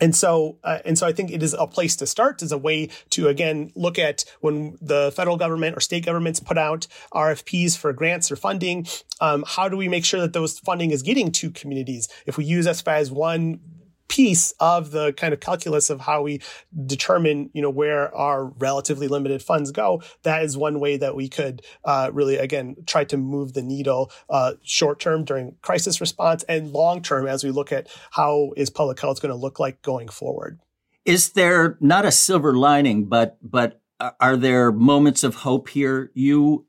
and 0.00 0.14
so, 0.14 0.58
uh, 0.64 0.78
and 0.84 0.98
so 0.98 1.06
I 1.06 1.12
think 1.12 1.30
it 1.30 1.42
is 1.42 1.54
a 1.54 1.66
place 1.66 1.96
to 1.96 2.06
start 2.06 2.42
as 2.42 2.52
a 2.52 2.58
way 2.58 2.88
to, 3.10 3.28
again, 3.28 3.72
look 3.74 3.98
at 3.98 4.24
when 4.40 4.78
the 4.80 5.12
federal 5.14 5.36
government 5.36 5.76
or 5.76 5.80
state 5.80 6.04
governments 6.04 6.40
put 6.40 6.58
out 6.58 6.86
RFPs 7.12 7.76
for 7.76 7.92
grants 7.92 8.30
or 8.30 8.36
funding, 8.36 8.86
um, 9.20 9.44
how 9.46 9.68
do 9.68 9.76
we 9.76 9.88
make 9.88 10.04
sure 10.04 10.20
that 10.20 10.32
those 10.32 10.58
funding 10.58 10.90
is 10.90 11.02
getting 11.02 11.32
to 11.32 11.50
communities? 11.50 12.08
If 12.26 12.36
we 12.36 12.44
use 12.44 12.66
SVI 12.66 12.98
as 12.98 13.10
one 13.10 13.60
piece 14.08 14.52
of 14.58 14.90
the 14.90 15.12
kind 15.12 15.32
of 15.32 15.40
calculus 15.40 15.90
of 15.90 16.00
how 16.00 16.22
we 16.22 16.40
determine, 16.86 17.50
you 17.52 17.62
know, 17.62 17.70
where 17.70 18.14
our 18.14 18.46
relatively 18.46 19.06
limited 19.08 19.42
funds 19.42 19.70
go. 19.70 20.02
That 20.22 20.42
is 20.42 20.56
one 20.56 20.80
way 20.80 20.96
that 20.96 21.14
we 21.14 21.28
could 21.28 21.62
uh, 21.84 22.10
really, 22.12 22.36
again, 22.36 22.76
try 22.86 23.04
to 23.04 23.16
move 23.16 23.52
the 23.52 23.62
needle 23.62 24.10
uh, 24.28 24.54
short 24.62 25.00
term 25.00 25.24
during 25.24 25.56
crisis 25.62 26.00
response 26.00 26.42
and 26.44 26.72
long 26.72 27.02
term 27.02 27.26
as 27.26 27.44
we 27.44 27.50
look 27.50 27.72
at 27.72 27.88
how 28.12 28.52
is 28.56 28.70
public 28.70 29.00
health 29.00 29.20
going 29.20 29.30
to 29.30 29.36
look 29.36 29.60
like 29.60 29.82
going 29.82 30.08
forward. 30.08 30.58
Is 31.04 31.30
there 31.30 31.76
not 31.80 32.04
a 32.04 32.12
silver 32.12 32.54
lining, 32.54 33.06
but 33.06 33.38
but 33.42 33.80
are 34.20 34.36
there 34.36 34.70
moments 34.70 35.24
of 35.24 35.36
hope 35.36 35.68
here? 35.70 36.10
You 36.14 36.66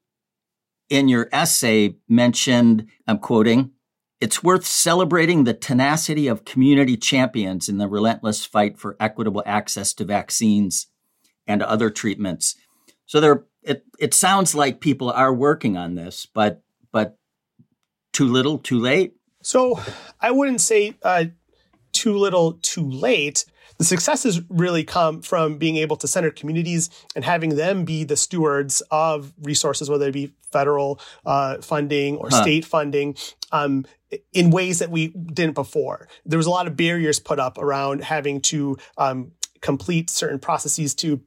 in 0.89 1.07
your 1.07 1.29
essay 1.31 1.95
mentioned, 2.07 2.87
I'm 3.07 3.19
quoting, 3.19 3.71
it's 4.21 4.43
worth 4.43 4.65
celebrating 4.65 5.43
the 5.43 5.53
tenacity 5.53 6.27
of 6.27 6.45
community 6.45 6.97
champions 6.97 7.69
in 7.69 7.77
the 7.77 7.87
relentless 7.87 8.45
fight 8.45 8.77
for 8.77 8.97
equitable 8.99 9.43
access 9.45 9.93
to 9.93 10.03
vaccines 10.03 10.87
and 11.47 11.63
other 11.63 11.89
treatments. 11.89 12.55
So 13.05 13.19
there, 13.19 13.45
it, 13.63 13.85
it 13.97 14.13
sounds 14.13 14.53
like 14.53 14.81
people 14.81 15.09
are 15.09 15.33
working 15.33 15.77
on 15.77 15.95
this, 15.95 16.25
but 16.25 16.61
but 16.91 17.17
too 18.13 18.27
little, 18.27 18.57
too 18.57 18.79
late. 18.79 19.13
So 19.41 19.79
I 20.19 20.31
wouldn't 20.31 20.61
say 20.61 20.95
uh, 21.03 21.25
too 21.93 22.17
little, 22.17 22.53
too 22.61 22.89
late. 22.89 23.45
The 23.77 23.85
successes 23.85 24.41
really 24.49 24.83
come 24.83 25.21
from 25.21 25.57
being 25.57 25.77
able 25.77 25.95
to 25.97 26.07
center 26.07 26.31
communities 26.31 26.89
and 27.15 27.23
having 27.23 27.55
them 27.55 27.85
be 27.85 28.03
the 28.03 28.17
stewards 28.17 28.81
of 28.91 29.31
resources, 29.41 29.89
whether 29.89 30.09
it 30.09 30.13
be 30.13 30.33
federal 30.51 30.99
uh, 31.25 31.61
funding 31.61 32.17
or 32.17 32.27
huh. 32.29 32.41
state 32.41 32.65
funding, 32.65 33.15
um, 33.51 33.85
in 34.33 34.51
ways 34.51 34.79
that 34.79 34.89
we 34.89 35.09
didn't 35.09 35.55
before. 35.55 36.07
There 36.25 36.37
was 36.37 36.47
a 36.47 36.51
lot 36.51 36.67
of 36.67 36.75
barriers 36.75 37.19
put 37.19 37.39
up 37.39 37.57
around 37.57 38.03
having 38.03 38.41
to 38.41 38.77
um, 38.97 39.31
complete 39.61 40.09
certain 40.09 40.39
processes 40.39 40.95
to 40.95 41.21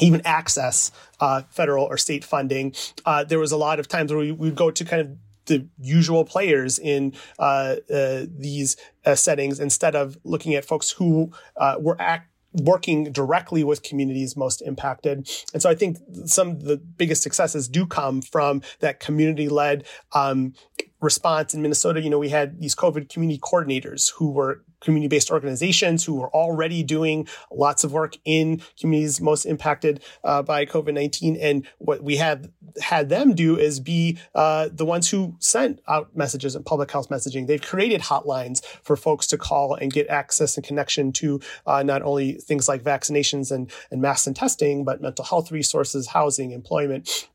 even 0.00 0.20
access 0.24 0.90
uh, 1.20 1.42
federal 1.48 1.84
or 1.84 1.96
state 1.96 2.24
funding. 2.24 2.74
Uh, 3.04 3.24
there 3.24 3.38
was 3.38 3.52
a 3.52 3.56
lot 3.56 3.80
of 3.80 3.88
times 3.88 4.12
where 4.12 4.20
we 4.20 4.32
would 4.32 4.54
go 4.54 4.70
to 4.70 4.84
kind 4.84 5.00
of 5.00 5.16
the 5.46 5.66
usual 5.78 6.24
players 6.24 6.78
in 6.78 7.14
uh, 7.38 7.76
uh, 7.92 8.22
these 8.28 8.76
uh, 9.04 9.14
settings 9.14 9.60
instead 9.60 9.94
of 9.94 10.18
looking 10.24 10.54
at 10.54 10.64
folks 10.64 10.90
who 10.90 11.32
uh, 11.56 11.76
were 11.78 11.96
act- 12.00 12.30
working 12.52 13.12
directly 13.12 13.62
with 13.62 13.82
communities 13.82 14.36
most 14.36 14.62
impacted. 14.62 15.28
And 15.52 15.62
so 15.62 15.68
I 15.68 15.74
think 15.74 15.98
some 16.24 16.48
of 16.48 16.64
the 16.64 16.76
biggest 16.76 17.22
successes 17.22 17.68
do 17.68 17.86
come 17.86 18.22
from 18.22 18.62
that 18.80 18.98
community 18.98 19.48
led 19.48 19.84
um, 20.14 20.54
response 21.00 21.54
in 21.54 21.62
Minnesota. 21.62 22.00
You 22.00 22.10
know, 22.10 22.18
we 22.18 22.28
had 22.28 22.60
these 22.60 22.74
COVID 22.74 23.08
community 23.08 23.38
coordinators 23.38 24.12
who 24.12 24.30
were 24.30 24.62
community 24.80 25.08
based 25.08 25.30
organizations 25.30 26.04
who 26.04 26.14
were 26.14 26.30
already 26.34 26.82
doing 26.82 27.26
lots 27.50 27.82
of 27.82 27.92
work 27.92 28.16
in 28.24 28.62
communities 28.78 29.20
most 29.20 29.44
impacted 29.44 30.02
uh, 30.24 30.42
by 30.42 30.66
COVID 30.66 30.94
19. 30.94 31.36
And 31.36 31.66
what 31.78 32.02
we 32.02 32.16
have 32.16 32.50
had 32.80 33.08
them 33.08 33.34
do 33.34 33.58
is 33.58 33.80
be 33.80 34.18
uh, 34.34 34.68
the 34.72 34.84
ones 34.84 35.10
who 35.10 35.36
sent 35.40 35.80
out 35.88 36.14
messages 36.16 36.54
and 36.54 36.64
public 36.64 36.90
health 36.90 37.08
messaging. 37.08 37.46
They've 37.46 37.60
created 37.60 38.02
hotlines 38.02 38.64
for 38.82 38.96
folks 38.96 39.26
to 39.28 39.38
call 39.38 39.74
and 39.74 39.92
get 39.92 40.08
access 40.08 40.56
and 40.56 40.64
connection 40.64 41.12
to 41.14 41.40
uh, 41.66 41.82
not 41.82 42.02
only 42.02 42.34
things 42.34 42.68
like 42.68 42.82
vaccinations 42.82 43.50
and, 43.50 43.70
and 43.90 44.00
masks 44.00 44.26
and 44.26 44.36
testing, 44.36 44.84
but 44.84 45.00
mental 45.00 45.24
health 45.24 45.50
resources, 45.50 46.08
housing, 46.08 46.52
employment 46.52 47.28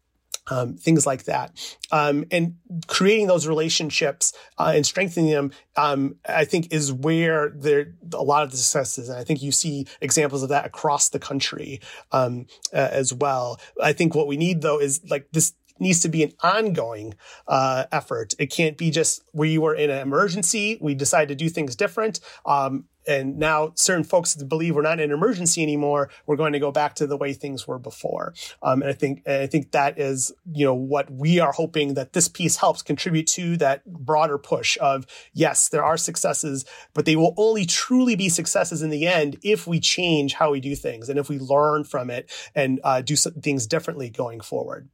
um, 0.49 0.75
things 0.75 1.05
like 1.05 1.25
that. 1.25 1.51
Um, 1.91 2.25
and 2.31 2.55
creating 2.87 3.27
those 3.27 3.47
relationships 3.47 4.33
uh, 4.57 4.73
and 4.75 4.85
strengthening 4.85 5.31
them, 5.31 5.51
um, 5.75 6.15
I 6.27 6.45
think, 6.45 6.73
is 6.73 6.91
where 6.91 7.49
there 7.49 7.93
a 8.13 8.23
lot 8.23 8.43
of 8.43 8.51
the 8.51 8.57
successes. 8.57 9.09
And 9.09 9.19
I 9.19 9.23
think 9.23 9.41
you 9.41 9.51
see 9.51 9.87
examples 10.01 10.43
of 10.43 10.49
that 10.49 10.65
across 10.65 11.09
the 11.09 11.19
country 11.19 11.81
um, 12.11 12.47
uh, 12.73 12.89
as 12.91 13.13
well. 13.13 13.59
I 13.81 13.93
think 13.93 14.15
what 14.15 14.27
we 14.27 14.37
need 14.37 14.61
though 14.61 14.79
is 14.79 15.01
like 15.09 15.27
this 15.31 15.53
needs 15.79 15.99
to 16.01 16.09
be 16.09 16.23
an 16.23 16.31
ongoing 16.43 17.15
uh, 17.47 17.85
effort. 17.91 18.35
It 18.39 18.47
can't 18.47 18.77
be 18.77 18.91
just 18.91 19.23
we 19.33 19.57
were 19.57 19.75
in 19.75 19.89
an 19.89 19.97
emergency, 19.97 20.77
we 20.79 20.93
decided 20.93 21.29
to 21.29 21.35
do 21.35 21.49
things 21.49 21.75
different. 21.75 22.19
Um, 22.45 22.85
and 23.07 23.37
now 23.37 23.73
certain 23.75 24.03
folks 24.03 24.35
believe 24.35 24.75
we're 24.75 24.81
not 24.81 24.99
in 24.99 25.11
an 25.11 25.17
emergency 25.17 25.63
anymore. 25.63 26.09
We're 26.25 26.35
going 26.35 26.53
to 26.53 26.59
go 26.59 26.71
back 26.71 26.95
to 26.95 27.07
the 27.07 27.17
way 27.17 27.33
things 27.33 27.67
were 27.67 27.79
before. 27.79 28.33
Um, 28.61 28.81
and 28.81 28.89
I 28.89 28.93
think 28.93 29.23
and 29.25 29.43
I 29.43 29.47
think 29.47 29.71
that 29.71 29.99
is 29.99 30.31
you 30.51 30.65
know 30.65 30.73
what 30.73 31.11
we 31.11 31.39
are 31.39 31.51
hoping 31.51 31.95
that 31.95 32.13
this 32.13 32.27
piece 32.27 32.57
helps 32.57 32.81
contribute 32.81 33.27
to 33.27 33.57
that 33.57 33.85
broader 33.85 34.37
push 34.37 34.77
of 34.79 35.05
yes, 35.33 35.69
there 35.69 35.83
are 35.83 35.97
successes, 35.97 36.65
but 36.93 37.05
they 37.05 37.15
will 37.15 37.33
only 37.37 37.65
truly 37.65 38.15
be 38.15 38.29
successes 38.29 38.81
in 38.81 38.89
the 38.89 39.07
end 39.07 39.37
if 39.43 39.67
we 39.67 39.79
change 39.79 40.33
how 40.33 40.51
we 40.51 40.59
do 40.59 40.75
things 40.75 41.09
and 41.09 41.19
if 41.19 41.29
we 41.29 41.39
learn 41.39 41.83
from 41.83 42.09
it 42.09 42.31
and 42.55 42.79
uh, 42.83 43.01
do 43.01 43.15
things 43.15 43.67
differently 43.67 44.09
going 44.09 44.41
forward. 44.41 44.89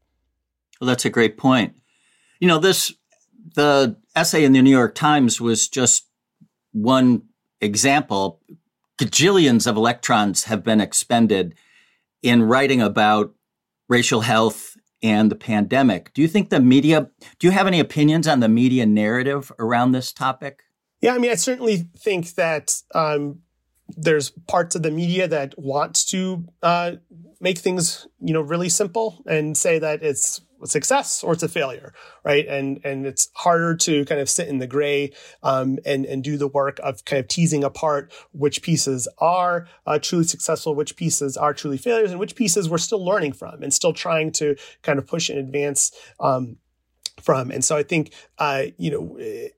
Well, 0.79 0.87
that's 0.87 1.05
a 1.05 1.09
great 1.09 1.37
point. 1.37 1.75
You 2.39 2.47
know, 2.47 2.59
this 2.59 2.93
the 3.55 3.97
essay 4.15 4.43
in 4.43 4.51
the 4.51 4.61
New 4.61 4.71
York 4.71 4.95
Times 4.95 5.39
was 5.39 5.67
just 5.67 6.07
one 6.73 7.23
example, 7.61 8.41
gajillions 8.97 9.67
of 9.67 9.77
electrons 9.77 10.45
have 10.45 10.63
been 10.63 10.81
expended 10.81 11.55
in 12.21 12.43
writing 12.43 12.81
about 12.81 13.33
racial 13.87 14.21
health 14.21 14.75
and 15.03 15.31
the 15.31 15.35
pandemic. 15.35 16.13
Do 16.13 16.21
you 16.21 16.27
think 16.27 16.49
the 16.49 16.59
media, 16.59 17.09
do 17.39 17.47
you 17.47 17.51
have 17.51 17.67
any 17.67 17.79
opinions 17.79 18.27
on 18.27 18.39
the 18.39 18.49
media 18.49 18.85
narrative 18.85 19.51
around 19.59 19.91
this 19.91 20.11
topic? 20.11 20.63
Yeah, 21.01 21.13
I 21.13 21.19
mean, 21.19 21.29
I 21.29 21.35
certainly 21.35 21.89
think 21.95 22.33
that 22.35 22.81
um, 22.95 23.41
there's 23.89 24.31
parts 24.31 24.75
of 24.75 24.81
the 24.81 24.91
media 24.91 25.27
that 25.27 25.53
wants 25.57 26.03
to 26.05 26.45
uh, 26.63 26.93
make 27.39 27.59
things, 27.59 28.07
you 28.19 28.33
know, 28.33 28.41
really 28.41 28.69
simple 28.69 29.23
and 29.27 29.55
say 29.55 29.77
that 29.77 30.01
it's 30.01 30.41
success 30.65 31.23
or 31.23 31.33
it's 31.33 31.43
a 31.43 31.47
failure, 31.47 31.93
right? 32.23 32.47
And 32.47 32.79
and 32.83 33.05
it's 33.05 33.29
harder 33.33 33.75
to 33.75 34.05
kind 34.05 34.19
of 34.21 34.29
sit 34.29 34.47
in 34.47 34.59
the 34.59 34.67
gray 34.67 35.13
um, 35.43 35.77
and 35.85 36.05
and 36.05 36.23
do 36.23 36.37
the 36.37 36.47
work 36.47 36.79
of 36.83 37.05
kind 37.05 37.19
of 37.19 37.27
teasing 37.27 37.63
apart 37.63 38.11
which 38.31 38.61
pieces 38.61 39.07
are 39.19 39.67
uh, 39.85 39.99
truly 39.99 40.25
successful, 40.25 40.75
which 40.75 40.95
pieces 40.95 41.37
are 41.37 41.53
truly 41.53 41.77
failures, 41.77 42.11
and 42.11 42.19
which 42.19 42.35
pieces 42.35 42.69
we're 42.69 42.77
still 42.77 43.03
learning 43.03 43.33
from 43.33 43.61
and 43.61 43.73
still 43.73 43.93
trying 43.93 44.31
to 44.31 44.55
kind 44.81 44.99
of 44.99 45.07
push 45.07 45.29
and 45.29 45.39
advance. 45.39 45.91
Um, 46.19 46.57
from 47.21 47.49
and 47.49 47.65
so 47.65 47.75
I 47.75 47.81
think 47.81 48.13
uh, 48.37 48.65
you 48.77 48.91
know 48.91 49.17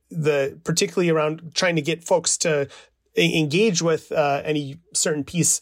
the 0.09 0.57
particularly 0.63 1.09
around 1.09 1.51
trying 1.53 1.75
to 1.75 1.81
get 1.81 2.03
folks 2.03 2.37
to 2.37 2.69
engage 3.17 3.81
with 3.81 4.11
uh, 4.11 4.41
any 4.45 4.77
certain 4.93 5.23
piece 5.23 5.61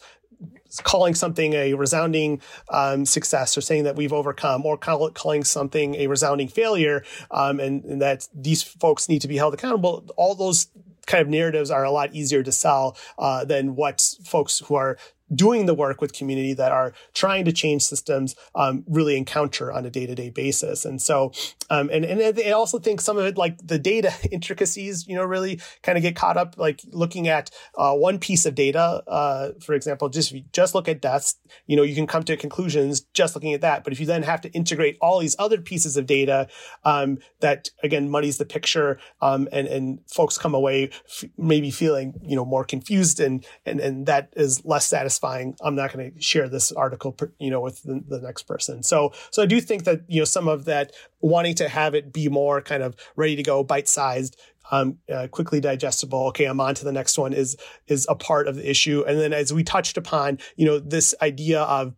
calling 0.84 1.14
something 1.14 1.54
a 1.54 1.74
resounding 1.74 2.40
um, 2.70 3.04
success 3.06 3.56
or 3.56 3.60
saying 3.60 3.84
that 3.84 3.96
we've 3.96 4.12
overcome 4.12 4.64
or 4.66 4.76
call, 4.76 5.10
calling 5.10 5.44
something 5.44 5.94
a 5.96 6.06
resounding 6.06 6.48
failure 6.48 7.04
um, 7.30 7.60
and, 7.60 7.84
and, 7.84 8.02
that 8.02 8.28
these 8.34 8.62
folks 8.62 9.08
need 9.08 9.20
to 9.20 9.28
be 9.28 9.36
held 9.36 9.54
accountable. 9.54 10.04
All 10.16 10.34
those 10.34 10.68
kind 11.06 11.22
of 11.22 11.28
narratives 11.28 11.70
are 11.70 11.84
a 11.84 11.90
lot 11.90 12.14
easier 12.14 12.42
to 12.42 12.52
sell 12.52 12.96
uh, 13.18 13.44
than 13.44 13.74
what 13.74 14.14
folks 14.24 14.60
who 14.60 14.74
are 14.74 14.98
doing 15.34 15.66
the 15.66 15.74
work 15.74 16.00
with 16.00 16.12
community 16.12 16.54
that 16.54 16.72
are 16.72 16.92
trying 17.14 17.44
to 17.44 17.52
change 17.52 17.82
systems 17.82 18.34
um, 18.54 18.84
really 18.88 19.16
encounter 19.16 19.72
on 19.72 19.84
a 19.84 19.90
day-to-day 19.90 20.30
basis. 20.30 20.84
And 20.84 21.00
so 21.00 21.32
um, 21.70 21.90
and 21.92 22.04
and 22.04 22.38
I 22.40 22.50
also 22.52 22.78
think 22.78 23.00
some 23.00 23.18
of 23.18 23.26
it 23.26 23.36
like 23.36 23.58
the 23.64 23.78
data 23.78 24.12
intricacies 24.30 25.06
you 25.06 25.14
know 25.14 25.24
really 25.24 25.60
kind 25.82 25.98
of 25.98 26.02
get 26.02 26.16
caught 26.16 26.36
up 26.36 26.56
like 26.56 26.80
looking 26.92 27.28
at 27.28 27.50
uh, 27.76 27.94
one 27.94 28.18
piece 28.18 28.46
of 28.46 28.54
data 28.54 29.02
uh, 29.06 29.50
for 29.60 29.74
example 29.74 30.08
just 30.08 30.34
just 30.52 30.74
look 30.74 30.88
at 30.88 31.00
deaths 31.00 31.36
you 31.66 31.76
know 31.76 31.82
you 31.82 31.94
can 31.94 32.06
come 32.06 32.22
to 32.24 32.36
conclusions 32.36 33.00
just 33.12 33.34
looking 33.34 33.52
at 33.54 33.60
that. 33.60 33.84
But 33.84 33.92
if 33.92 34.00
you 34.00 34.06
then 34.06 34.22
have 34.22 34.40
to 34.42 34.50
integrate 34.52 34.96
all 35.00 35.18
these 35.18 35.36
other 35.38 35.60
pieces 35.60 35.96
of 35.96 36.06
data 36.06 36.48
um, 36.84 37.18
that 37.40 37.70
again 37.82 38.08
muddies 38.08 38.38
the 38.38 38.46
picture 38.46 38.98
um, 39.20 39.48
and 39.52 39.66
and 39.66 39.98
folks 40.10 40.38
come 40.38 40.54
away 40.54 40.90
f- 41.06 41.28
maybe 41.36 41.70
feeling 41.70 42.14
you 42.22 42.36
know 42.36 42.44
more 42.44 42.64
confused 42.64 43.20
and 43.20 43.44
and 43.66 43.80
and 43.80 44.06
that 44.06 44.32
is 44.36 44.64
less 44.64 44.86
satisfying 44.86 45.17
satisfying. 45.18 45.56
I'm 45.60 45.74
not 45.74 45.92
going 45.92 46.12
to 46.12 46.20
share 46.20 46.48
this 46.48 46.72
article, 46.72 47.16
you 47.38 47.50
know, 47.50 47.60
with 47.60 47.82
the, 47.82 48.02
the, 48.06 48.20
next 48.20 48.44
person. 48.44 48.82
So, 48.82 49.12
so 49.30 49.42
I 49.42 49.46
do 49.46 49.60
think 49.60 49.84
that, 49.84 50.02
you 50.08 50.20
know, 50.20 50.24
some 50.24 50.48
of 50.48 50.64
that 50.66 50.92
wanting 51.20 51.54
to 51.56 51.68
have 51.68 51.94
it 51.94 52.12
be 52.12 52.28
more 52.28 52.60
kind 52.60 52.82
of 52.82 52.94
ready 53.16 53.36
to 53.36 53.42
go, 53.42 53.62
bite 53.62 53.88
sized, 53.88 54.38
um, 54.70 54.98
uh, 55.12 55.28
quickly 55.28 55.60
digestible. 55.60 56.26
Okay, 56.28 56.44
I'm 56.44 56.60
on 56.60 56.74
to 56.74 56.84
the 56.84 56.92
next 56.92 57.18
one 57.18 57.32
is, 57.32 57.56
is 57.86 58.06
a 58.08 58.14
part 58.14 58.48
of 58.48 58.56
the 58.56 58.68
issue. 58.68 59.04
And 59.06 59.18
then 59.18 59.32
as 59.32 59.52
we 59.52 59.64
touched 59.64 59.96
upon, 59.96 60.38
you 60.56 60.66
know, 60.66 60.78
this 60.78 61.14
idea 61.22 61.62
of 61.62 61.94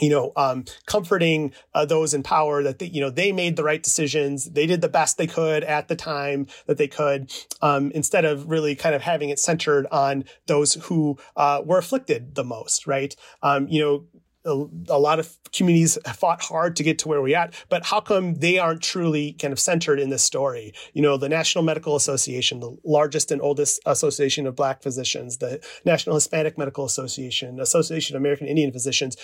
you 0.00 0.10
know, 0.10 0.32
um, 0.36 0.64
comforting 0.86 1.52
uh, 1.74 1.84
those 1.84 2.14
in 2.14 2.22
power 2.22 2.62
that 2.62 2.78
they, 2.78 2.86
you 2.86 3.00
know 3.00 3.10
they 3.10 3.32
made 3.32 3.56
the 3.56 3.64
right 3.64 3.82
decisions, 3.82 4.50
they 4.50 4.66
did 4.66 4.80
the 4.80 4.88
best 4.88 5.18
they 5.18 5.26
could 5.26 5.64
at 5.64 5.88
the 5.88 5.96
time 5.96 6.46
that 6.66 6.78
they 6.78 6.88
could, 6.88 7.32
um, 7.62 7.90
instead 7.92 8.24
of 8.24 8.48
really 8.48 8.74
kind 8.74 8.94
of 8.94 9.02
having 9.02 9.30
it 9.30 9.38
centered 9.38 9.86
on 9.90 10.24
those 10.46 10.74
who 10.74 11.18
uh, 11.36 11.62
were 11.64 11.78
afflicted 11.78 12.34
the 12.34 12.44
most, 12.44 12.86
right? 12.86 13.14
Um, 13.42 13.68
you 13.68 13.80
know, 13.80 14.04
a, 14.44 14.98
lot 14.98 15.18
of 15.18 15.36
communities 15.52 15.96
fought 16.14 16.42
hard 16.42 16.76
to 16.76 16.82
get 16.82 16.98
to 16.98 17.08
where 17.08 17.22
we're 17.22 17.36
at, 17.36 17.54
but 17.68 17.86
how 17.86 18.00
come 18.00 18.34
they 18.34 18.58
aren't 18.58 18.82
truly 18.82 19.32
kind 19.32 19.52
of 19.52 19.60
centered 19.60 19.98
in 19.98 20.10
this 20.10 20.22
story? 20.22 20.74
You 20.92 21.02
know, 21.02 21.16
the 21.16 21.28
National 21.28 21.64
Medical 21.64 21.96
Association, 21.96 22.60
the 22.60 22.76
largest 22.84 23.32
and 23.32 23.40
oldest 23.40 23.80
association 23.86 24.46
of 24.46 24.54
Black 24.54 24.82
physicians, 24.82 25.38
the 25.38 25.64
National 25.84 26.16
Hispanic 26.16 26.58
Medical 26.58 26.84
Association, 26.84 27.58
Association 27.58 28.16
of 28.16 28.22
American 28.22 28.46
Indian 28.46 28.72
Physicians, 28.72 29.16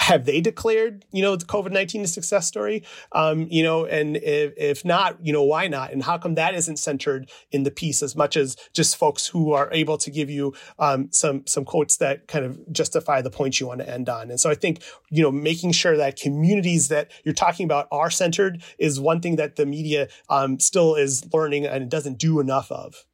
have 0.00 0.24
they 0.24 0.40
declared, 0.40 1.04
you 1.12 1.20
know, 1.20 1.36
the 1.36 1.44
COVID 1.44 1.72
19 1.72 2.00
a 2.00 2.06
success 2.06 2.46
story? 2.46 2.82
Um, 3.12 3.46
you 3.50 3.62
know, 3.62 3.84
and 3.84 4.16
if, 4.16 4.54
if 4.56 4.84
not, 4.84 5.18
you 5.24 5.30
know, 5.30 5.42
why 5.42 5.68
not? 5.68 5.92
And 5.92 6.02
how 6.02 6.16
come 6.16 6.36
that 6.36 6.54
isn't 6.54 6.78
centered 6.78 7.30
in 7.50 7.64
the 7.64 7.70
piece 7.70 8.02
as 8.02 8.16
much 8.16 8.34
as 8.34 8.56
just 8.72 8.96
folks 8.96 9.26
who 9.26 9.52
are 9.52 9.68
able 9.72 9.98
to 9.98 10.10
give 10.10 10.30
you 10.30 10.54
um, 10.78 11.12
some, 11.12 11.46
some 11.46 11.66
quotes 11.66 11.98
that 11.98 12.28
kind 12.28 12.46
of 12.46 12.72
justify 12.72 13.20
the 13.20 13.30
points 13.30 13.60
you 13.60 13.66
want 13.66 13.80
to 13.80 13.90
end 13.90 14.08
on? 14.08 14.30
And 14.30 14.40
so 14.40 14.48
I 14.48 14.54
think, 14.54 14.82
you 15.10 15.22
know, 15.22 15.30
making 15.30 15.72
sure 15.72 15.98
that 15.98 16.16
communities 16.16 16.88
that 16.88 17.10
you're 17.22 17.34
talking 17.34 17.64
about 17.64 17.86
are 17.92 18.10
centered 18.10 18.62
is 18.78 18.98
one 18.98 19.20
thing 19.20 19.36
that 19.36 19.56
the 19.56 19.66
media 19.66 20.08
um, 20.30 20.58
still 20.58 20.94
is 20.94 21.28
learning 21.32 21.66
and 21.66 21.90
doesn't 21.90 22.18
do 22.18 22.40
enough 22.40 22.72
of. 22.72 23.04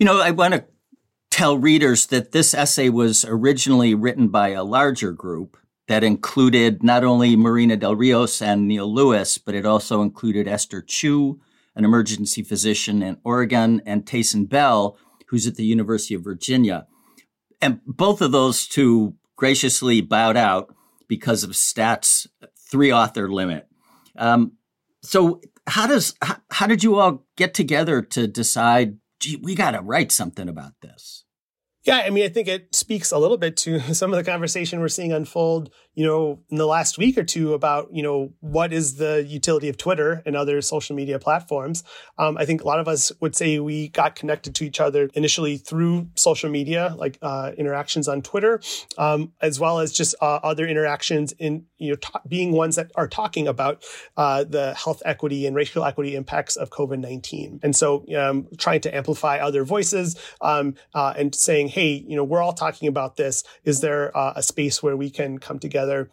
You 0.00 0.06
know, 0.06 0.20
I 0.20 0.32
want 0.32 0.54
to 0.54 0.64
tell 1.30 1.56
readers 1.56 2.06
that 2.06 2.32
this 2.32 2.52
essay 2.52 2.88
was 2.88 3.24
originally 3.24 3.94
written 3.94 4.26
by 4.26 4.48
a 4.48 4.64
larger 4.64 5.12
group 5.12 5.56
that 5.92 6.02
included 6.02 6.82
not 6.82 7.04
only 7.04 7.36
Marina 7.36 7.76
Del 7.76 7.94
Rios 7.94 8.40
and 8.40 8.66
Neil 8.66 8.90
Lewis, 8.92 9.36
but 9.36 9.54
it 9.54 9.66
also 9.66 10.00
included 10.00 10.48
Esther 10.48 10.80
Choo, 10.80 11.38
an 11.76 11.84
emergency 11.84 12.42
physician 12.42 13.02
in 13.02 13.18
Oregon, 13.24 13.82
and 13.84 14.06
Taison 14.06 14.48
Bell, 14.48 14.96
who's 15.26 15.46
at 15.46 15.56
the 15.56 15.66
University 15.66 16.14
of 16.14 16.24
Virginia. 16.24 16.86
And 17.60 17.80
both 17.86 18.22
of 18.22 18.32
those 18.32 18.66
two 18.66 19.16
graciously 19.36 20.00
bowed 20.00 20.38
out 20.38 20.74
because 21.08 21.44
of 21.44 21.54
STAT's 21.54 22.26
three 22.70 22.90
author 22.90 23.30
limit. 23.30 23.68
Um, 24.16 24.52
so 25.02 25.42
how 25.66 25.86
does 25.86 26.14
how, 26.22 26.36
how 26.50 26.66
did 26.66 26.82
you 26.82 26.98
all 26.98 27.26
get 27.36 27.52
together 27.52 28.00
to 28.00 28.26
decide? 28.26 28.96
Gee, 29.20 29.36
we 29.36 29.54
got 29.54 29.72
to 29.72 29.82
write 29.82 30.10
something 30.10 30.48
about 30.48 30.72
this. 30.80 31.24
Yeah, 31.84 32.02
I 32.04 32.10
mean, 32.10 32.24
I 32.24 32.28
think 32.28 32.46
it 32.46 32.74
speaks 32.74 33.10
a 33.10 33.18
little 33.18 33.36
bit 33.36 33.56
to 33.58 33.80
some 33.94 34.12
of 34.12 34.16
the 34.16 34.30
conversation 34.30 34.80
we're 34.80 34.88
seeing 34.88 35.12
unfold 35.12 35.70
you 35.94 36.06
know, 36.06 36.40
in 36.48 36.56
the 36.56 36.66
last 36.66 36.96
week 36.96 37.18
or 37.18 37.22
two 37.22 37.52
about, 37.52 37.92
you 37.92 38.02
know, 38.02 38.32
what 38.40 38.72
is 38.72 38.96
the 38.96 39.24
utility 39.28 39.68
of 39.68 39.76
Twitter 39.76 40.22
and 40.24 40.34
other 40.34 40.62
social 40.62 40.96
media 40.96 41.18
platforms. 41.18 41.84
Um, 42.18 42.38
I 42.38 42.46
think 42.46 42.62
a 42.62 42.66
lot 42.66 42.78
of 42.78 42.88
us 42.88 43.12
would 43.20 43.36
say 43.36 43.58
we 43.58 43.88
got 43.88 44.14
connected 44.14 44.54
to 44.54 44.64
each 44.64 44.80
other 44.80 45.10
initially 45.14 45.58
through 45.58 46.08
social 46.14 46.48
media, 46.48 46.94
like 46.96 47.18
uh, 47.20 47.52
interactions 47.58 48.08
on 48.08 48.22
Twitter, 48.22 48.60
um, 48.96 49.32
as 49.42 49.60
well 49.60 49.80
as 49.80 49.92
just 49.92 50.14
uh, 50.22 50.40
other 50.42 50.66
interactions 50.66 51.32
in, 51.32 51.66
you 51.76 51.90
know, 51.90 51.96
t- 51.96 52.08
being 52.26 52.52
ones 52.52 52.76
that 52.76 52.90
are 52.94 53.08
talking 53.08 53.46
about 53.46 53.84
uh, 54.16 54.44
the 54.44 54.72
health 54.74 55.02
equity 55.04 55.46
and 55.46 55.54
racial 55.54 55.84
equity 55.84 56.16
impacts 56.16 56.56
of 56.56 56.70
COVID 56.70 57.00
19. 57.00 57.60
And 57.62 57.76
so 57.76 58.06
um, 58.16 58.48
trying 58.56 58.80
to 58.82 58.94
amplify 58.94 59.38
other 59.38 59.62
voices 59.62 60.18
um, 60.40 60.74
uh, 60.94 61.12
and 61.16 61.34
saying, 61.34 61.68
hey, 61.68 62.04
you 62.06 62.16
know, 62.16 62.24
we're 62.24 62.42
all 62.42 62.54
talking 62.54 62.88
about 62.88 63.16
this. 63.16 63.44
Is 63.64 63.80
there 63.80 64.16
uh, 64.16 64.32
a 64.36 64.42
space 64.42 64.82
where 64.82 64.96
we 64.96 65.10
can 65.10 65.38
come 65.38 65.58
together? 65.58 65.81
Together 65.82 66.10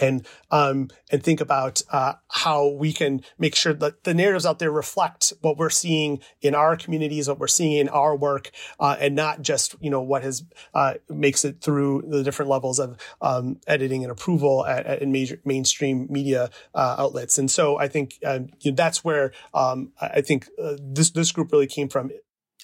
and 0.00 0.26
um, 0.50 0.88
and 1.12 1.22
think 1.22 1.40
about 1.40 1.82
uh, 1.92 2.14
how 2.28 2.68
we 2.68 2.92
can 2.92 3.22
make 3.38 3.54
sure 3.54 3.72
that 3.74 4.04
the 4.04 4.12
narratives 4.12 4.44
out 4.44 4.58
there 4.58 4.70
reflect 4.70 5.32
what 5.40 5.56
we're 5.56 5.70
seeing 5.70 6.20
in 6.40 6.54
our 6.54 6.76
communities, 6.76 7.28
what 7.28 7.38
we're 7.38 7.46
seeing 7.46 7.78
in 7.78 7.88
our 7.88 8.16
work, 8.16 8.50
uh, 8.80 8.96
and 8.98 9.14
not 9.14 9.42
just 9.42 9.76
you 9.80 9.90
know 9.90 10.02
what 10.02 10.24
has 10.24 10.44
uh, 10.74 10.94
makes 11.08 11.44
it 11.44 11.60
through 11.60 12.02
the 12.08 12.24
different 12.24 12.50
levels 12.50 12.80
of 12.80 12.98
um, 13.20 13.60
editing 13.66 14.02
and 14.02 14.10
approval 14.10 14.66
at, 14.66 14.84
at, 14.84 15.02
in 15.02 15.12
major 15.12 15.40
mainstream 15.44 16.08
media 16.10 16.50
uh, 16.74 16.96
outlets. 16.98 17.38
And 17.38 17.50
so 17.50 17.78
I 17.78 17.86
think 17.86 18.18
um, 18.26 18.48
you 18.62 18.72
know, 18.72 18.76
that's 18.76 19.04
where 19.04 19.32
um, 19.52 19.92
I 20.00 20.22
think 20.22 20.48
uh, 20.60 20.74
this 20.80 21.10
this 21.10 21.30
group 21.30 21.52
really 21.52 21.68
came 21.68 21.88
from. 21.88 22.10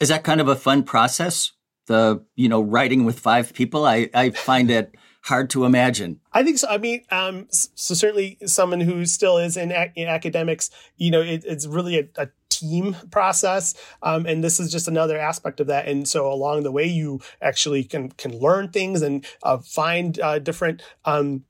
Is 0.00 0.08
that 0.08 0.24
kind 0.24 0.40
of 0.40 0.48
a 0.48 0.56
fun 0.56 0.82
process? 0.82 1.52
The 1.86 2.24
you 2.34 2.48
know 2.48 2.60
writing 2.60 3.04
with 3.04 3.20
five 3.20 3.54
people, 3.54 3.84
I 3.84 4.10
I 4.12 4.30
find 4.30 4.68
it 4.68 4.96
hard 5.22 5.50
to 5.50 5.64
imagine. 5.64 6.20
I 6.32 6.42
think 6.42 6.58
so. 6.58 6.68
I 6.68 6.78
mean, 6.78 7.02
um, 7.10 7.46
so 7.50 7.94
certainly 7.94 8.38
someone 8.46 8.80
who 8.80 9.04
still 9.06 9.38
is 9.38 9.56
in, 9.56 9.70
in 9.94 10.08
academics, 10.08 10.70
you 10.96 11.10
know, 11.10 11.20
it, 11.20 11.44
it's 11.44 11.66
really 11.66 11.98
a, 11.98 12.08
a 12.16 12.28
team 12.48 12.96
process 13.10 13.74
um, 14.02 14.26
and 14.26 14.44
this 14.44 14.60
is 14.60 14.70
just 14.70 14.86
another 14.86 15.16
aspect 15.16 15.60
of 15.60 15.68
that 15.68 15.88
and 15.88 16.06
so 16.06 16.30
along 16.30 16.62
the 16.62 16.72
way 16.72 16.84
you 16.84 17.18
actually 17.40 17.82
can 17.82 18.10
can 18.10 18.38
learn 18.38 18.68
things 18.68 19.00
and 19.00 19.24
uh, 19.44 19.56
find 19.58 20.20
uh, 20.20 20.38
different 20.38 20.82
um, 21.06 21.44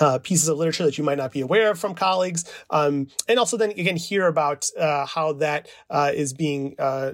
uh, 0.00 0.18
pieces 0.18 0.48
of 0.48 0.58
literature 0.58 0.84
that 0.84 0.98
you 0.98 1.04
might 1.04 1.18
not 1.18 1.32
be 1.32 1.40
aware 1.40 1.70
of 1.70 1.78
from 1.78 1.94
colleagues, 1.94 2.50
um, 2.70 3.08
and 3.28 3.38
also 3.38 3.56
then 3.56 3.70
again 3.70 3.96
hear 3.96 4.26
about 4.26 4.66
uh, 4.78 5.06
how 5.06 5.32
that 5.34 5.68
uh, 5.90 6.10
is 6.14 6.32
being 6.32 6.74
uh, 6.78 7.12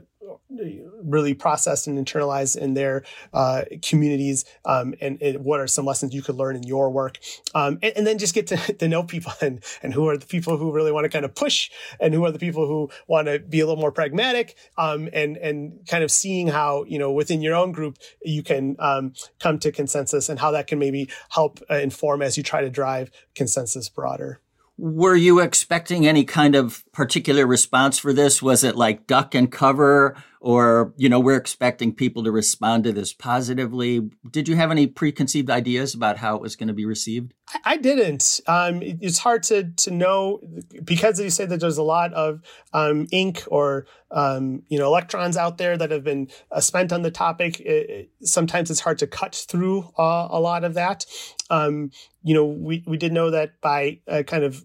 really 1.02 1.34
processed 1.34 1.86
and 1.86 2.04
internalized 2.04 2.56
in 2.56 2.74
their 2.74 3.04
uh, 3.32 3.62
communities 3.82 4.44
um, 4.64 4.94
and, 5.00 5.20
and, 5.22 5.44
what 5.44 5.60
are 5.60 5.66
some 5.66 5.84
lessons 5.84 6.14
you 6.14 6.22
could 6.22 6.34
learn 6.34 6.56
in 6.56 6.62
your 6.62 6.90
work. 6.90 7.18
Um, 7.54 7.78
and, 7.82 7.96
and, 7.96 8.06
then 8.06 8.18
just 8.18 8.34
get 8.34 8.46
to, 8.48 8.56
to, 8.78 8.88
know 8.88 9.02
people 9.02 9.32
and, 9.40 9.62
and 9.82 9.92
who 9.92 10.08
are 10.08 10.16
the 10.16 10.26
people 10.26 10.56
who 10.56 10.72
really 10.72 10.92
want 10.92 11.04
to 11.04 11.08
kind 11.08 11.24
of 11.24 11.34
push 11.34 11.70
and 12.00 12.14
who 12.14 12.24
are 12.24 12.30
the 12.30 12.38
people 12.38 12.66
who 12.66 12.90
want 13.06 13.28
to 13.28 13.38
be 13.38 13.60
a 13.60 13.66
little 13.66 13.80
more 13.80 13.92
pragmatic 13.92 14.56
um, 14.78 15.08
and 15.12 15.36
and 15.36 15.86
kind 15.88 16.02
of 16.02 16.10
seeing 16.10 16.48
how 16.48 16.84
you 16.84 16.98
know 16.98 17.12
within 17.12 17.40
your 17.42 17.54
own 17.54 17.72
group 17.72 17.98
you 18.22 18.42
can 18.42 18.76
um, 18.78 19.12
come 19.40 19.58
to 19.58 19.72
consensus 19.72 20.28
and 20.28 20.38
how 20.38 20.50
that 20.50 20.66
can 20.66 20.78
maybe 20.78 21.08
help 21.30 21.60
uh, 21.70 21.74
inform 21.74 22.22
as 22.22 22.36
you 22.36 22.42
try 22.42 22.60
to 22.60 22.70
drive 22.70 23.10
consensus 23.34 23.88
broader 23.88 24.40
were 24.78 25.16
you 25.16 25.40
expecting 25.40 26.06
any 26.06 26.24
kind 26.24 26.54
of 26.54 26.84
particular 26.92 27.46
response 27.46 27.98
for 27.98 28.12
this? 28.12 28.42
Was 28.42 28.62
it 28.62 28.76
like 28.76 29.06
duck 29.06 29.34
and 29.34 29.50
cover? 29.50 30.22
Or, 30.46 30.94
you 30.96 31.08
know, 31.08 31.18
we're 31.18 31.36
expecting 31.36 31.92
people 31.92 32.22
to 32.22 32.30
respond 32.30 32.84
to 32.84 32.92
this 32.92 33.12
positively. 33.12 34.08
Did 34.30 34.46
you 34.46 34.54
have 34.54 34.70
any 34.70 34.86
preconceived 34.86 35.50
ideas 35.50 35.92
about 35.92 36.18
how 36.18 36.36
it 36.36 36.40
was 36.40 36.54
going 36.54 36.68
to 36.68 36.72
be 36.72 36.84
received? 36.84 37.34
I 37.64 37.76
didn't. 37.76 38.40
Um, 38.46 38.80
it's 38.80 39.18
hard 39.18 39.42
to 39.44 39.64
to 39.64 39.90
know 39.90 40.40
because 40.84 41.18
you 41.18 41.30
say 41.30 41.46
that 41.46 41.58
there's 41.58 41.78
a 41.78 41.82
lot 41.82 42.14
of 42.14 42.42
um, 42.72 43.08
ink 43.10 43.42
or 43.48 43.86
um, 44.12 44.62
you 44.68 44.78
know 44.78 44.86
electrons 44.86 45.36
out 45.36 45.58
there 45.58 45.76
that 45.76 45.90
have 45.90 46.04
been 46.04 46.28
uh, 46.52 46.60
spent 46.60 46.92
on 46.92 47.02
the 47.02 47.10
topic. 47.10 47.58
It, 47.58 47.90
it, 47.90 48.10
sometimes 48.22 48.70
it's 48.70 48.78
hard 48.78 48.98
to 48.98 49.08
cut 49.08 49.34
through 49.34 49.90
uh, 49.98 50.28
a 50.30 50.38
lot 50.38 50.62
of 50.62 50.74
that. 50.74 51.06
Um, 51.50 51.90
you 52.22 52.34
know, 52.34 52.44
we 52.44 52.84
we 52.86 52.96
did 52.96 53.12
know 53.12 53.32
that 53.32 53.60
by 53.60 53.98
uh, 54.06 54.22
kind 54.22 54.44
of 54.44 54.64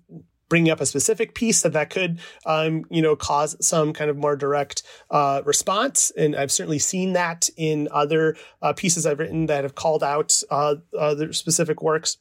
bringing 0.52 0.70
up 0.70 0.82
a 0.82 0.86
specific 0.86 1.34
piece 1.34 1.62
that 1.62 1.72
that 1.72 1.90
could, 1.90 2.20
um, 2.46 2.84
you 2.90 3.02
know, 3.02 3.16
cause 3.16 3.56
some 3.66 3.94
kind 3.94 4.10
of 4.10 4.18
more 4.18 4.36
direct 4.36 4.84
uh, 5.10 5.42
response. 5.46 6.12
And 6.18 6.36
I've 6.36 6.52
certainly 6.52 6.78
seen 6.78 7.14
that 7.14 7.50
in 7.56 7.88
other 7.90 8.36
uh, 8.62 8.74
pieces 8.74 9.06
I've 9.06 9.20
written 9.20 9.46
that 9.46 9.64
have 9.64 9.76
called 9.76 10.04
out 10.04 10.44
uh, 10.52 10.76
other 11.00 11.32
specific 11.32 11.82
works. 11.82 12.18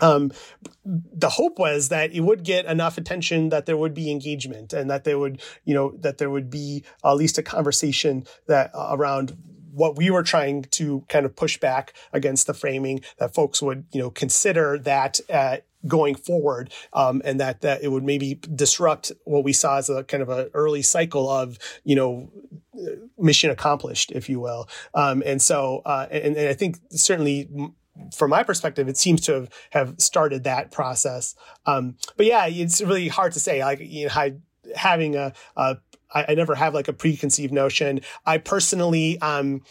Um, 0.00 0.30
the 0.84 1.30
hope 1.30 1.58
was 1.58 1.88
that 1.88 2.12
it 2.12 2.20
would 2.20 2.44
get 2.44 2.66
enough 2.66 2.98
attention 2.98 3.48
that 3.48 3.64
there 3.64 3.78
would 3.78 3.94
be 3.94 4.10
engagement 4.10 4.74
and 4.74 4.90
that 4.90 5.04
there 5.04 5.18
would, 5.18 5.40
you 5.64 5.72
know, 5.72 5.96
that 6.00 6.18
there 6.18 6.28
would 6.28 6.50
be 6.50 6.84
at 7.02 7.12
least 7.12 7.38
a 7.38 7.42
conversation 7.42 8.26
that 8.46 8.72
uh, 8.74 8.88
around 8.90 9.38
what 9.72 9.96
we 9.96 10.10
were 10.10 10.22
trying 10.22 10.64
to 10.64 11.02
kind 11.08 11.24
of 11.24 11.34
push 11.34 11.58
back 11.58 11.94
against 12.12 12.46
the 12.46 12.52
framing 12.52 13.00
that 13.16 13.32
folks 13.32 13.62
would, 13.62 13.86
you 13.90 14.00
know, 14.00 14.10
consider 14.10 14.78
that 14.80 15.18
uh, 15.30 15.56
going 15.86 16.14
forward, 16.14 16.72
um, 16.92 17.22
and 17.24 17.40
that 17.40 17.60
that 17.62 17.82
it 17.82 17.88
would 17.88 18.04
maybe 18.04 18.40
disrupt 18.54 19.12
what 19.24 19.44
we 19.44 19.52
saw 19.52 19.78
as 19.78 19.90
a 19.90 20.04
kind 20.04 20.22
of 20.22 20.28
an 20.28 20.50
early 20.54 20.82
cycle 20.82 21.28
of, 21.28 21.58
you 21.84 21.96
know, 21.96 22.30
mission 23.18 23.50
accomplished, 23.50 24.12
if 24.12 24.28
you 24.28 24.40
will. 24.40 24.68
Um, 24.94 25.22
and 25.24 25.40
so, 25.40 25.82
uh, 25.84 26.06
and, 26.10 26.36
and 26.36 26.48
I 26.48 26.54
think 26.54 26.78
certainly 26.90 27.48
from 28.14 28.30
my 28.30 28.42
perspective, 28.42 28.88
it 28.88 28.96
seems 28.96 29.20
to 29.22 29.32
have, 29.32 29.48
have 29.70 29.94
started 29.98 30.44
that 30.44 30.70
process. 30.72 31.34
Um, 31.66 31.96
but 32.16 32.26
yeah, 32.26 32.46
it's 32.46 32.80
really 32.80 33.08
hard 33.08 33.32
to 33.32 33.40
say. 33.40 33.64
Like 33.64 33.80
you 33.80 34.06
know, 34.06 34.12
I, 34.14 34.34
having 34.74 35.16
a, 35.16 35.32
a 35.56 35.76
I, 36.12 36.26
I 36.28 36.34
never 36.34 36.54
have 36.54 36.74
like 36.74 36.88
a 36.88 36.92
preconceived 36.92 37.52
notion. 37.52 38.00
I 38.24 38.38
personally, 38.38 39.18
um, 39.20 39.62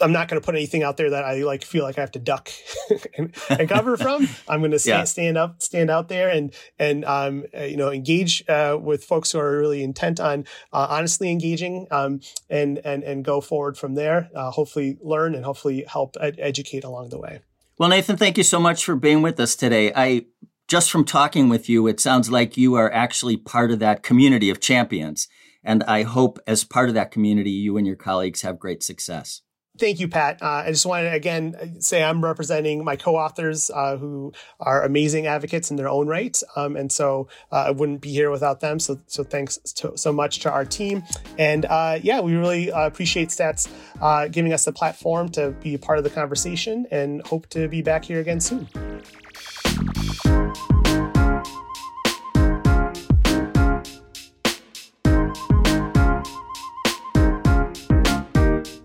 I'm 0.00 0.12
not 0.12 0.28
going 0.28 0.40
to 0.40 0.44
put 0.44 0.54
anything 0.54 0.82
out 0.84 0.96
there 0.96 1.10
that 1.10 1.24
I 1.24 1.42
like 1.42 1.64
feel 1.64 1.82
like 1.82 1.98
I 1.98 2.00
have 2.00 2.12
to 2.12 2.18
duck 2.20 2.50
and, 3.18 3.34
and, 3.50 3.68
cover 3.68 3.96
from. 3.96 4.28
I'm 4.48 4.60
going 4.60 4.70
to 4.70 4.78
stand, 4.78 5.00
yeah. 5.00 5.04
stand 5.04 5.38
up, 5.38 5.60
stand 5.60 5.90
out 5.90 6.08
there, 6.08 6.28
and 6.28 6.54
and 6.78 7.04
um, 7.04 7.44
uh, 7.56 7.62
you 7.64 7.76
know 7.76 7.90
engage 7.90 8.44
uh, 8.48 8.78
with 8.80 9.04
folks 9.04 9.32
who 9.32 9.38
are 9.40 9.58
really 9.58 9.82
intent 9.82 10.20
on 10.20 10.44
uh, 10.72 10.86
honestly 10.90 11.30
engaging, 11.30 11.88
um, 11.90 12.20
and 12.48 12.78
and 12.84 13.02
and 13.02 13.24
go 13.24 13.40
forward 13.40 13.76
from 13.76 13.94
there. 13.94 14.30
Uh, 14.34 14.50
hopefully, 14.50 14.98
learn 15.02 15.34
and 15.34 15.44
hopefully 15.44 15.84
help 15.88 16.16
ed- 16.20 16.38
educate 16.38 16.84
along 16.84 17.08
the 17.08 17.18
way. 17.18 17.40
Well, 17.78 17.88
Nathan, 17.88 18.16
thank 18.16 18.38
you 18.38 18.44
so 18.44 18.60
much 18.60 18.84
for 18.84 18.94
being 18.94 19.20
with 19.20 19.38
us 19.40 19.56
today. 19.56 19.92
I 19.94 20.26
just 20.68 20.90
from 20.90 21.04
talking 21.04 21.48
with 21.48 21.68
you, 21.68 21.86
it 21.86 22.00
sounds 22.00 22.30
like 22.30 22.56
you 22.56 22.74
are 22.74 22.92
actually 22.92 23.36
part 23.36 23.70
of 23.70 23.78
that 23.80 24.02
community 24.02 24.50
of 24.50 24.60
champions. 24.60 25.28
And 25.62 25.82
I 25.84 26.04
hope 26.04 26.38
as 26.46 26.62
part 26.62 26.88
of 26.88 26.94
that 26.94 27.10
community, 27.10 27.50
you 27.50 27.76
and 27.76 27.86
your 27.86 27.96
colleagues 27.96 28.42
have 28.42 28.58
great 28.58 28.82
success. 28.82 29.42
Thank 29.78 30.00
you, 30.00 30.08
Pat. 30.08 30.42
Uh, 30.42 30.64
I 30.66 30.70
just 30.70 30.86
want 30.86 31.04
to 31.04 31.12
again 31.12 31.80
say 31.80 32.02
I'm 32.02 32.24
representing 32.24 32.84
my 32.84 32.96
co-authors 32.96 33.70
uh, 33.70 33.96
who 33.96 34.32
are 34.58 34.84
amazing 34.84 35.26
advocates 35.26 35.70
in 35.70 35.76
their 35.76 35.88
own 35.88 36.06
right, 36.06 36.40
um, 36.56 36.76
and 36.76 36.90
so 36.90 37.28
uh, 37.52 37.64
I 37.66 37.70
wouldn't 37.72 38.00
be 38.00 38.10
here 38.10 38.30
without 38.30 38.60
them. 38.60 38.78
So, 38.80 38.98
so 39.06 39.22
thanks 39.22 39.58
to, 39.58 39.96
so 39.96 40.12
much 40.12 40.40
to 40.40 40.50
our 40.50 40.64
team, 40.64 41.02
and 41.38 41.64
uh, 41.66 41.98
yeah, 42.02 42.20
we 42.20 42.34
really 42.34 42.72
uh, 42.72 42.86
appreciate 42.86 43.30
STAT's 43.30 43.68
uh, 44.00 44.28
giving 44.28 44.52
us 44.52 44.64
the 44.64 44.72
platform 44.72 45.28
to 45.30 45.50
be 45.50 45.74
a 45.74 45.78
part 45.78 45.98
of 45.98 46.04
the 46.04 46.10
conversation, 46.10 46.86
and 46.90 47.26
hope 47.26 47.46
to 47.50 47.68
be 47.68 47.82
back 47.82 48.04
here 48.04 48.20
again 48.20 48.40
soon. 48.40 48.68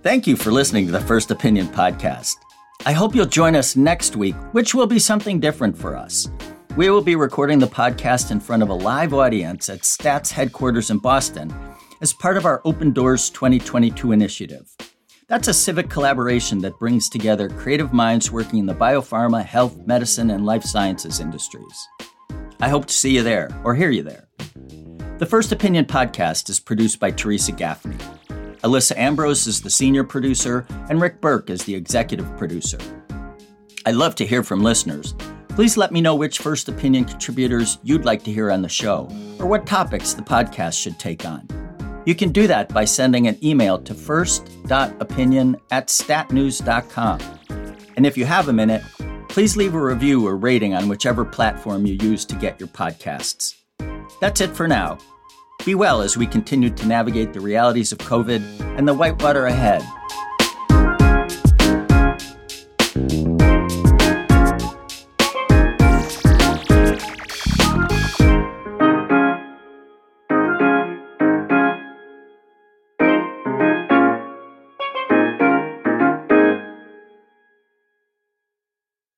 Thank 0.04 0.26
you 0.26 0.36
for 0.36 0.52
listening 0.52 0.88
to 0.88 0.92
the 0.92 1.00
First 1.00 1.30
Opinion 1.30 1.68
podcast. 1.68 2.38
I 2.88 2.92
hope 2.92 3.14
you'll 3.14 3.28
join 3.28 3.56
us 3.56 3.76
next 3.76 4.16
week, 4.16 4.34
which 4.52 4.74
will 4.74 4.88
be 4.88 4.98
something 4.98 5.40
different 5.40 5.78
for 5.78 5.96
us. 5.96 6.28
We 6.76 6.90
will 6.90 7.04
be 7.04 7.16
recording 7.16 7.60
the 7.60 7.68
podcast 7.68 8.32
in 8.32 8.40
front 8.40 8.64
of 8.64 8.70
a 8.70 8.74
live 8.74 9.14
audience 9.14 9.70
at 9.70 9.86
STAT's 9.86 10.32
headquarters 10.32 10.90
in 10.90 10.98
Boston 10.98 11.54
as 12.02 12.14
part 12.14 12.36
of 12.36 12.48
our 12.48 12.64
Open 12.66 12.92
Doors 12.92 13.30
2022 13.30 14.12
initiative. 14.12 14.76
That's 15.28 15.50
a 15.50 15.54
civic 15.54 15.88
collaboration 15.88 16.58
that 16.62 16.80
brings 16.80 17.08
together 17.08 17.48
creative 17.48 17.94
minds 17.94 18.32
working 18.32 18.58
in 18.58 18.66
the 18.66 18.74
biopharma, 18.74 19.46
health, 19.46 19.86
medicine, 19.86 20.32
and 20.32 20.48
life 20.48 20.64
sciences 20.64 21.20
industries. 21.20 21.88
I 22.60 22.70
hope 22.70 22.88
to 22.88 22.94
see 22.94 23.14
you 23.14 23.22
there 23.22 23.56
or 23.64 23.76
hear 23.76 23.92
you 23.92 24.02
there. 24.02 24.28
The 25.20 25.28
First 25.28 25.52
Opinion 25.52 25.86
podcast 25.86 26.50
is 26.50 26.60
produced 26.60 27.00
by 27.00 27.12
Teresa 27.12 27.52
Gaffney. 27.52 27.98
Alissa 28.64 28.96
Ambrose 28.96 29.48
is 29.48 29.62
the 29.62 29.72
senior 29.72 30.04
producer, 30.04 30.68
and 30.90 31.02
Rick 31.02 31.20
Berke 31.20 31.50
is 31.50 31.64
the 31.64 31.74
executive 31.74 32.38
producer. 32.38 32.78
I'd 33.88 33.96
love 33.96 34.14
to 34.16 34.26
hear 34.26 34.44
from 34.44 34.62
listeners. 34.62 35.16
Please 35.50 35.78
let 35.78 35.92
me 35.92 36.00
know 36.00 36.16
which 36.16 36.38
First 36.38 36.70
Opinion 36.70 37.06
contributors 37.06 37.80
you'd 37.84 38.06
like 38.06 38.24
to 38.24 38.32
hear 38.32 38.52
on 38.52 38.62
the 38.62 38.70
show, 38.70 39.10
or 39.40 39.48
what 39.48 39.66
topics 39.66 40.14
the 40.14 40.22
podcast 40.22 40.80
should 40.80 41.00
take 41.00 41.26
on. 41.26 41.48
You 42.06 42.14
can 42.14 42.32
do 42.32 42.46
that 42.48 42.70
by 42.70 42.86
sending 42.86 43.28
an 43.28 43.44
email 43.44 43.80
to 43.80 43.96
first.opinion 43.96 45.58
at 45.72 45.88
statnews.com. 45.88 47.20
And 47.98 48.06
if 48.06 48.16
you 48.16 48.26
have 48.26 48.48
a 48.48 48.54
minute, 48.54 48.84
please 49.28 49.58
leave 49.58 49.74
a 49.74 49.82
review 49.82 50.28
or 50.28 50.38
rating 50.38 50.76
on 50.76 50.88
whichever 50.88 51.26
platform 51.26 51.86
you 51.86 51.98
use 52.02 52.26
to 52.26 52.36
get 52.36 52.60
your 52.60 52.70
podcasts. 52.70 53.56
That's 54.20 54.42
it 54.42 54.56
for 54.56 54.68
now. 54.68 55.00
Be 55.64 55.76
well 55.76 56.02
as 56.02 56.18
we 56.18 56.26
continue 56.26 56.72
to 56.72 56.88
navigate 56.88 57.34
the 57.34 57.40
realities 57.40 57.92
of 57.92 58.00
COVID 58.00 58.42
and 58.80 58.88
the 58.88 58.96
whitewater 58.96 59.46
ahead. 59.46 59.84